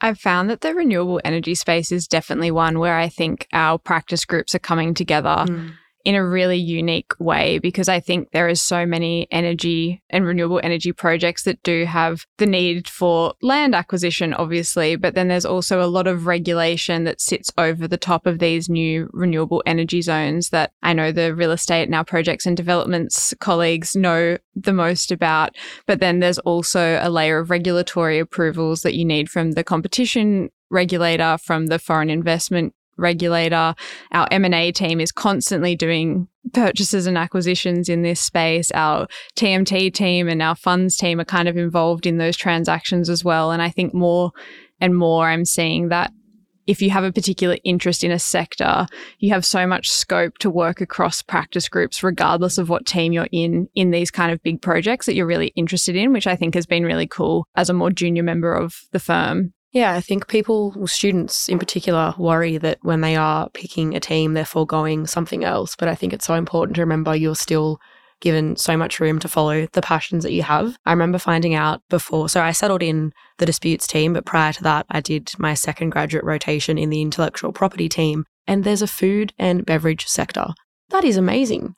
I've 0.00 0.18
found 0.18 0.50
that 0.50 0.62
the 0.62 0.74
renewable 0.74 1.20
energy 1.24 1.54
space 1.54 1.92
is 1.92 2.08
definitely 2.08 2.50
one 2.50 2.80
where 2.80 2.96
I 2.96 3.08
think 3.08 3.46
our 3.52 3.78
practice 3.78 4.24
groups 4.24 4.54
are 4.54 4.60
coming 4.60 4.94
together. 4.94 5.44
Mm 5.46 5.74
in 6.04 6.14
a 6.14 6.26
really 6.26 6.56
unique 6.56 7.12
way 7.18 7.58
because 7.58 7.88
I 7.88 8.00
think 8.00 8.30
there 8.32 8.48
is 8.48 8.60
so 8.60 8.84
many 8.84 9.28
energy 9.30 10.02
and 10.10 10.24
renewable 10.24 10.60
energy 10.62 10.92
projects 10.92 11.44
that 11.44 11.62
do 11.62 11.84
have 11.84 12.26
the 12.38 12.46
need 12.46 12.88
for 12.88 13.34
land 13.42 13.74
acquisition, 13.74 14.34
obviously, 14.34 14.96
but 14.96 15.14
then 15.14 15.28
there's 15.28 15.44
also 15.44 15.80
a 15.80 15.86
lot 15.86 16.06
of 16.06 16.26
regulation 16.26 17.04
that 17.04 17.20
sits 17.20 17.50
over 17.56 17.86
the 17.86 17.96
top 17.96 18.26
of 18.26 18.38
these 18.38 18.68
new 18.68 19.08
renewable 19.12 19.62
energy 19.66 20.02
zones 20.02 20.50
that 20.50 20.72
I 20.82 20.92
know 20.92 21.12
the 21.12 21.34
real 21.34 21.52
estate 21.52 21.84
and 21.84 21.94
our 21.94 22.04
projects 22.04 22.46
and 22.46 22.56
developments 22.56 23.34
colleagues 23.40 23.94
know 23.94 24.38
the 24.54 24.72
most 24.72 25.12
about. 25.12 25.56
But 25.86 26.00
then 26.00 26.18
there's 26.18 26.38
also 26.40 26.98
a 27.02 27.10
layer 27.10 27.38
of 27.38 27.50
regulatory 27.50 28.18
approvals 28.18 28.82
that 28.82 28.94
you 28.94 29.04
need 29.04 29.30
from 29.30 29.52
the 29.52 29.64
competition 29.64 30.50
regulator, 30.70 31.38
from 31.38 31.66
the 31.66 31.78
foreign 31.78 32.10
investment 32.10 32.74
regulator. 33.02 33.74
Our 34.12 34.28
M&A 34.30 34.72
team 34.72 35.00
is 35.00 35.12
constantly 35.12 35.76
doing 35.76 36.28
purchases 36.52 37.06
and 37.06 37.18
acquisitions 37.18 37.88
in 37.88 38.02
this 38.02 38.20
space. 38.20 38.70
Our 38.72 39.06
TMT 39.36 39.92
team 39.92 40.28
and 40.28 40.42
our 40.42 40.54
funds 40.54 40.96
team 40.96 41.20
are 41.20 41.24
kind 41.24 41.48
of 41.48 41.56
involved 41.56 42.06
in 42.06 42.18
those 42.18 42.36
transactions 42.36 43.10
as 43.10 43.24
well. 43.24 43.50
And 43.50 43.60
I 43.60 43.70
think 43.70 43.92
more 43.92 44.32
and 44.80 44.96
more 44.96 45.28
I'm 45.28 45.44
seeing 45.44 45.88
that 45.88 46.12
if 46.66 46.80
you 46.80 46.90
have 46.90 47.04
a 47.04 47.12
particular 47.12 47.56
interest 47.64 48.04
in 48.04 48.12
a 48.12 48.18
sector, 48.18 48.86
you 49.18 49.30
have 49.30 49.44
so 49.44 49.66
much 49.66 49.90
scope 49.90 50.38
to 50.38 50.50
work 50.50 50.80
across 50.80 51.22
practice 51.22 51.68
groups, 51.68 52.02
regardless 52.02 52.56
of 52.58 52.68
what 52.68 52.86
team 52.86 53.12
you're 53.12 53.28
in, 53.32 53.68
in 53.74 53.90
these 53.90 54.10
kind 54.10 54.30
of 54.30 54.42
big 54.42 54.62
projects 54.62 55.06
that 55.06 55.14
you're 55.14 55.26
really 55.26 55.48
interested 55.56 55.96
in, 55.96 56.12
which 56.12 56.26
I 56.26 56.36
think 56.36 56.54
has 56.54 56.66
been 56.66 56.84
really 56.84 57.06
cool 57.06 57.46
as 57.56 57.68
a 57.68 57.74
more 57.74 57.90
junior 57.90 58.22
member 58.22 58.54
of 58.54 58.82
the 58.92 59.00
firm 59.00 59.52
Yeah, 59.72 59.94
I 59.94 60.02
think 60.02 60.28
people, 60.28 60.86
students 60.86 61.48
in 61.48 61.58
particular, 61.58 62.14
worry 62.18 62.58
that 62.58 62.78
when 62.82 63.00
they 63.00 63.16
are 63.16 63.48
picking 63.50 63.96
a 63.96 64.00
team, 64.00 64.34
they're 64.34 64.44
foregoing 64.44 65.06
something 65.06 65.44
else. 65.44 65.76
But 65.76 65.88
I 65.88 65.94
think 65.94 66.12
it's 66.12 66.26
so 66.26 66.34
important 66.34 66.76
to 66.76 66.82
remember 66.82 67.16
you're 67.16 67.34
still 67.34 67.80
given 68.20 68.54
so 68.54 68.76
much 68.76 69.00
room 69.00 69.18
to 69.18 69.28
follow 69.28 69.66
the 69.72 69.82
passions 69.82 70.24
that 70.24 70.32
you 70.32 70.42
have. 70.42 70.76
I 70.84 70.92
remember 70.92 71.18
finding 71.18 71.54
out 71.54 71.82
before, 71.88 72.28
so 72.28 72.42
I 72.42 72.52
settled 72.52 72.82
in 72.82 73.12
the 73.38 73.46
disputes 73.46 73.86
team, 73.86 74.12
but 74.12 74.26
prior 74.26 74.52
to 74.52 74.62
that, 74.62 74.86
I 74.90 75.00
did 75.00 75.32
my 75.38 75.54
second 75.54 75.90
graduate 75.90 76.24
rotation 76.24 76.78
in 76.78 76.90
the 76.90 77.00
intellectual 77.00 77.52
property 77.52 77.88
team. 77.88 78.26
And 78.46 78.64
there's 78.64 78.82
a 78.82 78.86
food 78.86 79.32
and 79.38 79.64
beverage 79.64 80.06
sector. 80.06 80.48
That 80.90 81.04
is 81.04 81.16
amazing 81.16 81.74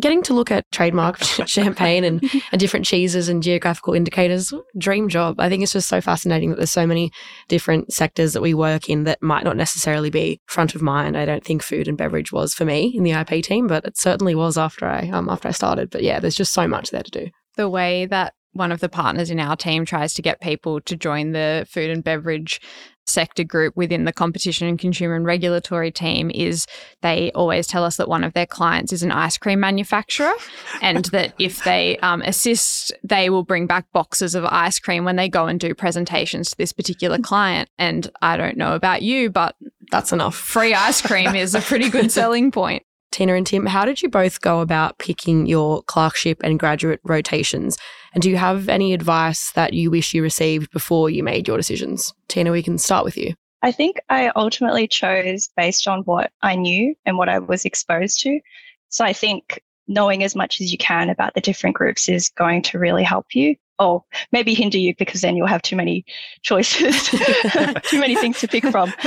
getting 0.00 0.22
to 0.24 0.34
look 0.34 0.50
at 0.50 0.70
trademark 0.72 1.18
champagne 1.46 2.04
and, 2.04 2.22
and 2.50 2.60
different 2.60 2.86
cheeses 2.86 3.28
and 3.28 3.42
geographical 3.42 3.94
indicators, 3.94 4.52
dream 4.78 5.08
job. 5.08 5.38
I 5.38 5.48
think 5.48 5.62
it's 5.62 5.72
just 5.72 5.88
so 5.88 6.00
fascinating 6.00 6.50
that 6.50 6.56
there's 6.56 6.70
so 6.70 6.86
many 6.86 7.10
different 7.48 7.92
sectors 7.92 8.32
that 8.32 8.42
we 8.42 8.54
work 8.54 8.88
in 8.88 9.04
that 9.04 9.22
might 9.22 9.44
not 9.44 9.56
necessarily 9.56 10.10
be 10.10 10.40
front 10.46 10.74
of 10.74 10.82
mind. 10.82 11.16
I 11.16 11.24
don't 11.24 11.44
think 11.44 11.62
food 11.62 11.88
and 11.88 11.98
beverage 11.98 12.32
was 12.32 12.54
for 12.54 12.64
me 12.64 12.92
in 12.94 13.02
the 13.02 13.12
IP 13.12 13.44
team, 13.44 13.66
but 13.66 13.84
it 13.84 13.98
certainly 13.98 14.34
was 14.34 14.56
after 14.58 14.86
I 14.86 15.08
um, 15.08 15.28
after 15.28 15.48
I 15.48 15.52
started. 15.52 15.90
But 15.90 16.02
yeah, 16.02 16.20
there's 16.20 16.36
just 16.36 16.52
so 16.52 16.66
much 16.66 16.90
there 16.90 17.02
to 17.02 17.10
do. 17.10 17.28
The 17.56 17.68
way 17.68 18.06
that 18.06 18.34
one 18.52 18.72
of 18.72 18.80
the 18.80 18.88
partners 18.88 19.30
in 19.30 19.40
our 19.40 19.56
team 19.56 19.84
tries 19.84 20.14
to 20.14 20.22
get 20.22 20.40
people 20.40 20.80
to 20.82 20.96
join 20.96 21.32
the 21.32 21.66
food 21.68 21.90
and 21.90 22.04
beverage 22.04 22.60
sector 23.06 23.44
group 23.44 23.76
within 23.76 24.04
the 24.04 24.12
competition 24.12 24.68
and 24.68 24.78
consumer 24.78 25.14
and 25.14 25.24
regulatory 25.24 25.90
team 25.90 26.30
is 26.32 26.66
they 27.00 27.30
always 27.32 27.66
tell 27.66 27.84
us 27.84 27.96
that 27.96 28.08
one 28.08 28.24
of 28.24 28.32
their 28.32 28.46
clients 28.46 28.92
is 28.92 29.02
an 29.02 29.10
ice 29.10 29.36
cream 29.36 29.60
manufacturer 29.60 30.32
and 30.80 31.06
that 31.06 31.34
if 31.38 31.64
they 31.64 31.98
um, 31.98 32.22
assist 32.22 32.92
they 33.02 33.28
will 33.30 33.44
bring 33.44 33.66
back 33.66 33.84
boxes 33.92 34.34
of 34.34 34.44
ice 34.44 34.78
cream 34.78 35.04
when 35.04 35.16
they 35.16 35.28
go 35.28 35.46
and 35.46 35.60
do 35.60 35.74
presentations 35.74 36.50
to 36.50 36.56
this 36.56 36.72
particular 36.72 37.18
client. 37.18 37.68
And 37.78 38.10
i 38.20 38.36
don't 38.36 38.56
know 38.56 38.74
about 38.74 39.02
you 39.02 39.30
but 39.30 39.56
that's 39.90 40.12
enough. 40.12 40.34
free 40.34 40.74
ice 40.74 41.02
cream 41.02 41.34
is 41.34 41.54
a 41.54 41.60
pretty 41.60 41.90
good 41.90 42.10
selling 42.12 42.50
point 42.50 42.84
Tina 43.12 43.34
and 43.34 43.46
Tim, 43.46 43.66
how 43.66 43.84
did 43.84 44.02
you 44.02 44.08
both 44.08 44.40
go 44.40 44.60
about 44.60 44.98
picking 44.98 45.46
your 45.46 45.82
clerkship 45.82 46.40
and 46.42 46.58
graduate 46.58 47.00
rotations? 47.04 47.78
And 48.14 48.22
do 48.22 48.30
you 48.30 48.36
have 48.36 48.68
any 48.68 48.94
advice 48.94 49.52
that 49.52 49.74
you 49.74 49.90
wish 49.90 50.14
you 50.14 50.22
received 50.22 50.72
before 50.72 51.10
you 51.10 51.22
made 51.22 51.46
your 51.46 51.58
decisions? 51.58 52.12
Tina, 52.28 52.50
we 52.50 52.62
can 52.62 52.78
start 52.78 53.04
with 53.04 53.16
you. 53.16 53.34
I 53.62 53.70
think 53.70 53.98
I 54.08 54.32
ultimately 54.34 54.88
chose 54.88 55.48
based 55.56 55.86
on 55.86 56.00
what 56.00 56.32
I 56.42 56.56
knew 56.56 56.94
and 57.06 57.16
what 57.16 57.28
I 57.28 57.38
was 57.38 57.64
exposed 57.64 58.20
to. 58.20 58.40
So 58.88 59.04
I 59.04 59.12
think 59.12 59.62
knowing 59.86 60.24
as 60.24 60.34
much 60.34 60.60
as 60.60 60.72
you 60.72 60.78
can 60.78 61.10
about 61.10 61.34
the 61.34 61.40
different 61.40 61.76
groups 61.76 62.08
is 62.08 62.28
going 62.30 62.62
to 62.62 62.78
really 62.78 63.04
help 63.04 63.34
you 63.34 63.56
or 63.78 64.04
maybe 64.32 64.54
hinder 64.54 64.78
you 64.78 64.94
because 64.96 65.20
then 65.20 65.36
you'll 65.36 65.46
have 65.46 65.62
too 65.62 65.76
many 65.76 66.04
choices, 66.42 67.08
too 67.84 68.00
many 68.00 68.16
things 68.16 68.40
to 68.40 68.48
pick 68.48 68.64
from. 68.66 68.92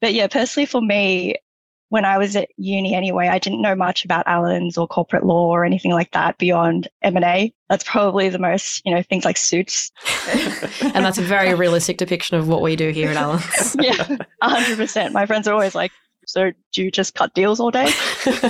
But 0.00 0.14
yeah, 0.14 0.28
personally 0.28 0.64
for 0.64 0.80
me, 0.80 1.34
when 1.90 2.04
I 2.04 2.18
was 2.18 2.36
at 2.36 2.48
uni 2.56 2.94
anyway, 2.94 3.26
I 3.26 3.38
didn't 3.38 3.60
know 3.60 3.74
much 3.74 4.04
about 4.04 4.26
Allens 4.26 4.78
or 4.78 4.86
corporate 4.86 5.26
law 5.26 5.48
or 5.48 5.64
anything 5.64 5.90
like 5.90 6.12
that 6.12 6.38
beyond 6.38 6.88
M&A. 7.02 7.52
That's 7.68 7.84
probably 7.84 8.28
the 8.28 8.38
most, 8.38 8.80
you 8.84 8.94
know, 8.94 9.02
things 9.02 9.24
like 9.24 9.36
suits. 9.36 9.90
and 10.94 11.04
that's 11.04 11.18
a 11.18 11.22
very 11.22 11.52
realistic 11.52 11.98
depiction 11.98 12.36
of 12.38 12.46
what 12.48 12.62
we 12.62 12.76
do 12.76 12.90
here 12.90 13.10
at 13.10 13.16
Allens. 13.16 13.76
yeah, 13.80 14.18
100%. 14.42 15.12
My 15.12 15.26
friends 15.26 15.48
are 15.48 15.52
always 15.52 15.74
like, 15.74 15.90
so 16.26 16.52
do 16.72 16.84
you 16.84 16.92
just 16.92 17.16
cut 17.16 17.34
deals 17.34 17.58
all 17.58 17.72
day? 17.72 17.88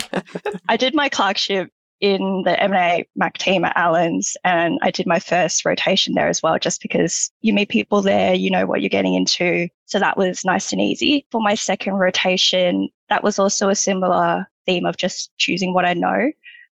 I 0.69 0.77
did 0.77 0.95
my 0.95 1.09
clerkship 1.09 1.73
in 2.01 2.43
the 2.45 2.63
M&A 2.63 3.07
Mac 3.17 3.39
team 3.39 3.65
at 3.65 3.77
Allens 3.77 4.37
and 4.45 4.79
I 4.83 4.91
did 4.91 5.07
my 5.07 5.19
first 5.19 5.65
rotation 5.65 6.13
there 6.13 6.29
as 6.29 6.43
well, 6.43 6.59
just 6.59 6.83
because 6.83 7.31
you 7.41 7.55
meet 7.55 7.71
people 7.71 8.03
there, 8.03 8.35
you 8.35 8.51
know 8.51 8.67
what 8.67 8.83
you're 8.83 8.91
getting 8.91 9.15
into. 9.15 9.69
So 9.87 9.99
that 9.99 10.19
was 10.19 10.45
nice 10.45 10.73
and 10.73 10.81
easy. 10.81 11.27
For 11.31 11.41
my 11.41 11.55
second 11.55 11.95
rotation, 11.95 12.89
that 13.11 13.23
was 13.23 13.39
also 13.39 13.69
a 13.69 13.75
similar 13.75 14.49
theme 14.67 14.87
of 14.87 14.97
just 14.97 15.31
choosing 15.37 15.75
what 15.75 15.85
I 15.85 15.95
know. 15.95 16.31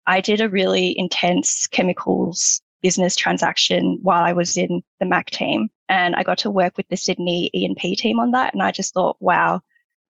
I 0.06 0.22
did 0.22 0.42
a 0.42 0.50
really 0.50 0.98
intense 0.98 1.65
chemicals 1.68 2.62
business 2.84 3.15
transaction 3.15 3.98
while 4.04 4.24
I 4.24 4.34
was 4.34 4.58
in 4.58 4.84
the 5.00 5.08
Mac 5.08 5.32
team 5.32 5.70
and 5.89 6.15
I 6.15 6.22
got 6.22 6.38
to 6.39 6.51
work 6.51 6.77
with 6.77 6.88
the 6.89 6.98
Sydney 6.98 7.50
E&P 7.54 7.96
team 7.96 8.20
on 8.20 8.32
that. 8.32 8.54
And 8.54 8.62
I 8.62 8.72
just 8.72 8.94
thought, 8.94 9.18
wow, 9.20 9.62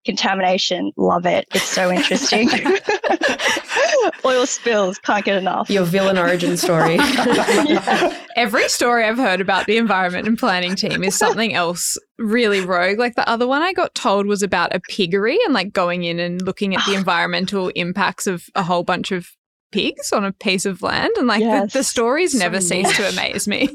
contamination, 0.04 0.92
love 0.96 1.26
it. 1.26 1.46
It's 1.54 1.62
so 1.68 1.92
interesting. 1.92 2.48
Oil 4.24 4.46
spills, 4.46 4.98
can't 4.98 5.24
get 5.24 5.36
enough. 5.36 5.70
Your 5.70 5.84
villain 5.84 6.18
origin 6.18 6.56
story. 6.56 6.96
yeah. 6.96 8.20
Every 8.36 8.68
story 8.68 9.04
I've 9.04 9.18
heard 9.18 9.40
about 9.40 9.66
the 9.66 9.76
environment 9.76 10.26
and 10.26 10.38
planning 10.38 10.74
team 10.74 11.04
is 11.04 11.16
something 11.16 11.54
else 11.54 11.96
really 12.18 12.60
rogue. 12.60 12.98
Like 12.98 13.14
the 13.14 13.28
other 13.28 13.46
one 13.46 13.62
I 13.62 13.72
got 13.72 13.94
told 13.94 14.26
was 14.26 14.42
about 14.42 14.74
a 14.74 14.80
piggery 14.80 15.38
and 15.44 15.54
like 15.54 15.72
going 15.72 16.04
in 16.04 16.18
and 16.18 16.42
looking 16.42 16.74
at 16.74 16.84
the 16.86 16.94
environmental 16.96 17.68
impacts 17.70 18.26
of 18.26 18.44
a 18.54 18.62
whole 18.62 18.82
bunch 18.82 19.12
of 19.12 19.28
pigs 19.72 20.12
on 20.12 20.24
a 20.24 20.32
piece 20.32 20.66
of 20.66 20.82
land. 20.82 21.12
And 21.16 21.26
like 21.26 21.40
yes. 21.40 21.72
the, 21.72 21.80
the, 21.80 21.84
stories 21.84 22.32
so 22.32 22.38
never 22.38 22.60
cease 22.60 22.96
to 22.96 23.08
amaze 23.08 23.46
me. 23.46 23.68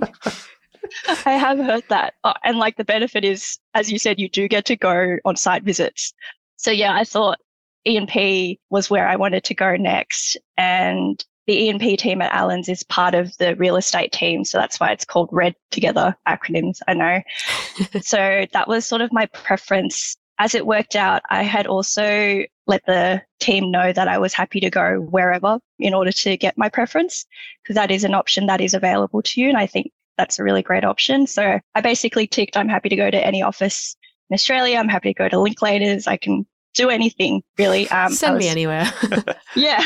I 1.25 1.31
have 1.31 1.57
heard 1.57 1.83
that. 1.89 2.15
Oh, 2.23 2.33
and 2.43 2.57
like 2.57 2.77
the 2.77 2.85
benefit 2.85 3.23
is, 3.23 3.59
as 3.73 3.91
you 3.91 3.99
said, 3.99 4.19
you 4.19 4.29
do 4.29 4.47
get 4.47 4.65
to 4.65 4.75
go 4.75 5.17
on 5.25 5.35
site 5.35 5.63
visits. 5.63 6.13
So 6.57 6.71
yeah, 6.71 6.95
I 6.95 7.03
thought 7.03 7.39
E&P 7.85 8.59
was 8.69 8.89
where 8.89 9.07
I 9.07 9.15
wanted 9.15 9.43
to 9.45 9.53
go 9.53 9.75
next. 9.75 10.37
And 10.57 11.23
the 11.47 11.55
E&P 11.55 11.97
team 11.97 12.21
at 12.21 12.31
Allens 12.31 12.69
is 12.69 12.83
part 12.83 13.15
of 13.15 13.35
the 13.37 13.55
real 13.55 13.75
estate 13.75 14.11
team. 14.11 14.45
So 14.45 14.57
that's 14.57 14.79
why 14.79 14.91
it's 14.91 15.05
called 15.05 15.29
RED 15.31 15.55
together 15.71 16.15
acronyms, 16.27 16.79
I 16.87 16.93
know. 16.93 17.21
so 18.01 18.45
that 18.53 18.67
was 18.67 18.85
sort 18.85 19.01
of 19.01 19.11
my 19.11 19.25
preference. 19.27 20.15
As 20.37 20.53
it 20.55 20.67
worked 20.67 20.95
out, 20.95 21.21
I 21.29 21.43
had 21.43 21.67
also 21.67 22.43
let 22.67 22.85
the 22.85 23.21
team 23.39 23.71
know 23.71 23.91
that 23.91 24.07
I 24.07 24.19
was 24.19 24.33
happy 24.33 24.59
to 24.59 24.69
go 24.69 24.99
wherever 25.09 25.59
in 25.79 25.93
order 25.93 26.11
to 26.11 26.37
get 26.37 26.57
my 26.57 26.69
preference, 26.69 27.25
because 27.63 27.75
that 27.75 27.91
is 27.91 28.03
an 28.03 28.13
option 28.13 28.45
that 28.45 28.61
is 28.61 28.73
available 28.73 29.23
to 29.23 29.41
you. 29.41 29.49
And 29.49 29.57
I 29.57 29.65
think 29.65 29.91
that's 30.17 30.37
a 30.37 30.43
really 30.43 30.61
great 30.61 30.85
option. 30.85 31.25
So 31.25 31.59
I 31.73 31.81
basically 31.81 32.27
ticked, 32.27 32.57
I'm 32.57 32.69
happy 32.69 32.89
to 32.89 32.95
go 32.95 33.09
to 33.09 33.25
any 33.25 33.41
office 33.41 33.95
in 34.29 34.35
Australia. 34.35 34.77
I'm 34.77 34.87
happy 34.87 35.13
to 35.13 35.17
go 35.17 35.29
to 35.29 35.37
Linklaters. 35.37 36.07
I 36.07 36.17
can 36.17 36.45
do 36.79 36.89
anything 36.89 37.43
really. 37.57 37.89
Um, 37.89 38.11
Send 38.11 38.35
was, 38.35 38.45
me 38.45 38.49
anywhere. 38.49 38.91
yeah, 39.55 39.85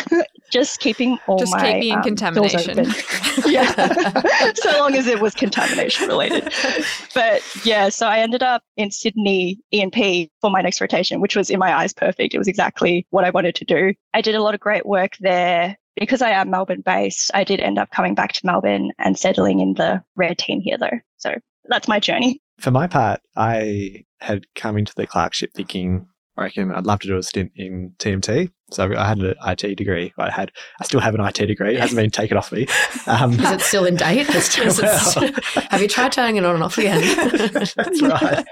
just 0.52 0.80
keeping 0.80 1.18
all 1.28 1.40
just 1.40 1.52
my 1.52 1.72
keep 1.72 1.80
me 1.80 1.92
in 1.92 1.98
um, 1.98 2.04
contamination. 2.04 2.78
yeah, 3.46 4.22
so 4.54 4.78
long 4.78 4.96
as 4.96 5.08
it 5.08 5.20
was 5.20 5.34
contamination 5.34 6.08
related. 6.08 6.54
But 7.14 7.42
yeah, 7.66 7.90
so 7.90 8.08
I 8.08 8.20
ended 8.20 8.44
up 8.44 8.64
in 8.78 8.92
Sydney 8.92 9.60
E&P 9.72 10.32
for 10.40 10.52
my 10.52 10.62
next 10.62 10.80
rotation, 10.80 11.20
which 11.20 11.36
was 11.36 11.50
in 11.50 11.60
my 11.60 11.76
eyes 11.76 11.94
perfect. 11.94 12.34
It 12.34 12.38
was 12.38 12.48
exactly 12.48 13.08
what 13.10 13.26
I 13.26 13.32
wanted 13.32 13.56
to 13.56 13.66
do. 13.66 13.94
I 14.14 14.22
did 14.22 14.36
a 14.36 14.42
lot 14.42 14.54
of 14.54 14.60
great 14.60 14.86
work 14.86 15.18
there. 15.20 15.78
Because 15.96 16.24
I 16.24 16.32
am 16.32 16.50
Melbourne 16.50 16.82
based, 16.82 17.30
I 17.36 17.44
did 17.44 17.60
end 17.60 17.78
up 17.78 17.92
coming 17.92 18.16
back 18.16 18.34
to 18.34 18.42
Melbourne 18.44 18.92
and 18.98 19.16
settling 19.16 19.60
in 19.60 19.76
the 19.76 20.04
red 20.16 20.40
team 20.40 20.60
here 20.60 20.76
though. 20.76 21.00
So 21.18 21.36
that's 21.66 21.88
my 21.88 22.00
journey. 22.00 22.42
For 22.60 22.72
my 22.72 22.88
part, 22.88 23.22
I 23.36 24.04
had 24.20 24.46
come 24.56 24.76
into 24.76 24.94
the 24.96 25.06
clerkship 25.06 25.52
thinking 25.54 26.08
I 26.36 26.44
reckon 26.44 26.72
I'd 26.72 26.86
love 26.86 27.00
to 27.02 27.08
do 27.08 27.18
a 27.18 27.24
stint 27.24 27.52
in 27.56 27.94
TMT. 28.00 28.50
So 28.72 28.92
I 28.96 29.08
had 29.08 29.20
an 29.20 29.36
IT 29.46 29.78
degree. 29.78 30.14
I 30.18 30.32
had, 30.32 30.52
I 30.82 30.86
still 30.86 31.00
have 31.00 31.14
an 31.14 31.22
IT 31.22 31.46
degree. 31.46 31.76
It 31.76 31.80
hasn't 31.80 32.00
been 32.00 32.10
taken 32.10 32.38
off 32.38 32.52
me. 32.52 32.66
Um, 33.06 33.34
Is 33.40 33.52
it 33.52 33.62
still 33.62 33.86
in 33.86 33.96
date? 33.96 34.28
well. 34.58 35.32
have 35.70 35.82
you 35.82 35.88
tried 35.88 36.12
turning 36.12 36.38
it 36.38 36.46
on 36.46 36.56
and 36.56 36.64
off 36.64 36.78
again? 36.80 37.02
That's 37.76 38.02
right. 38.02 38.46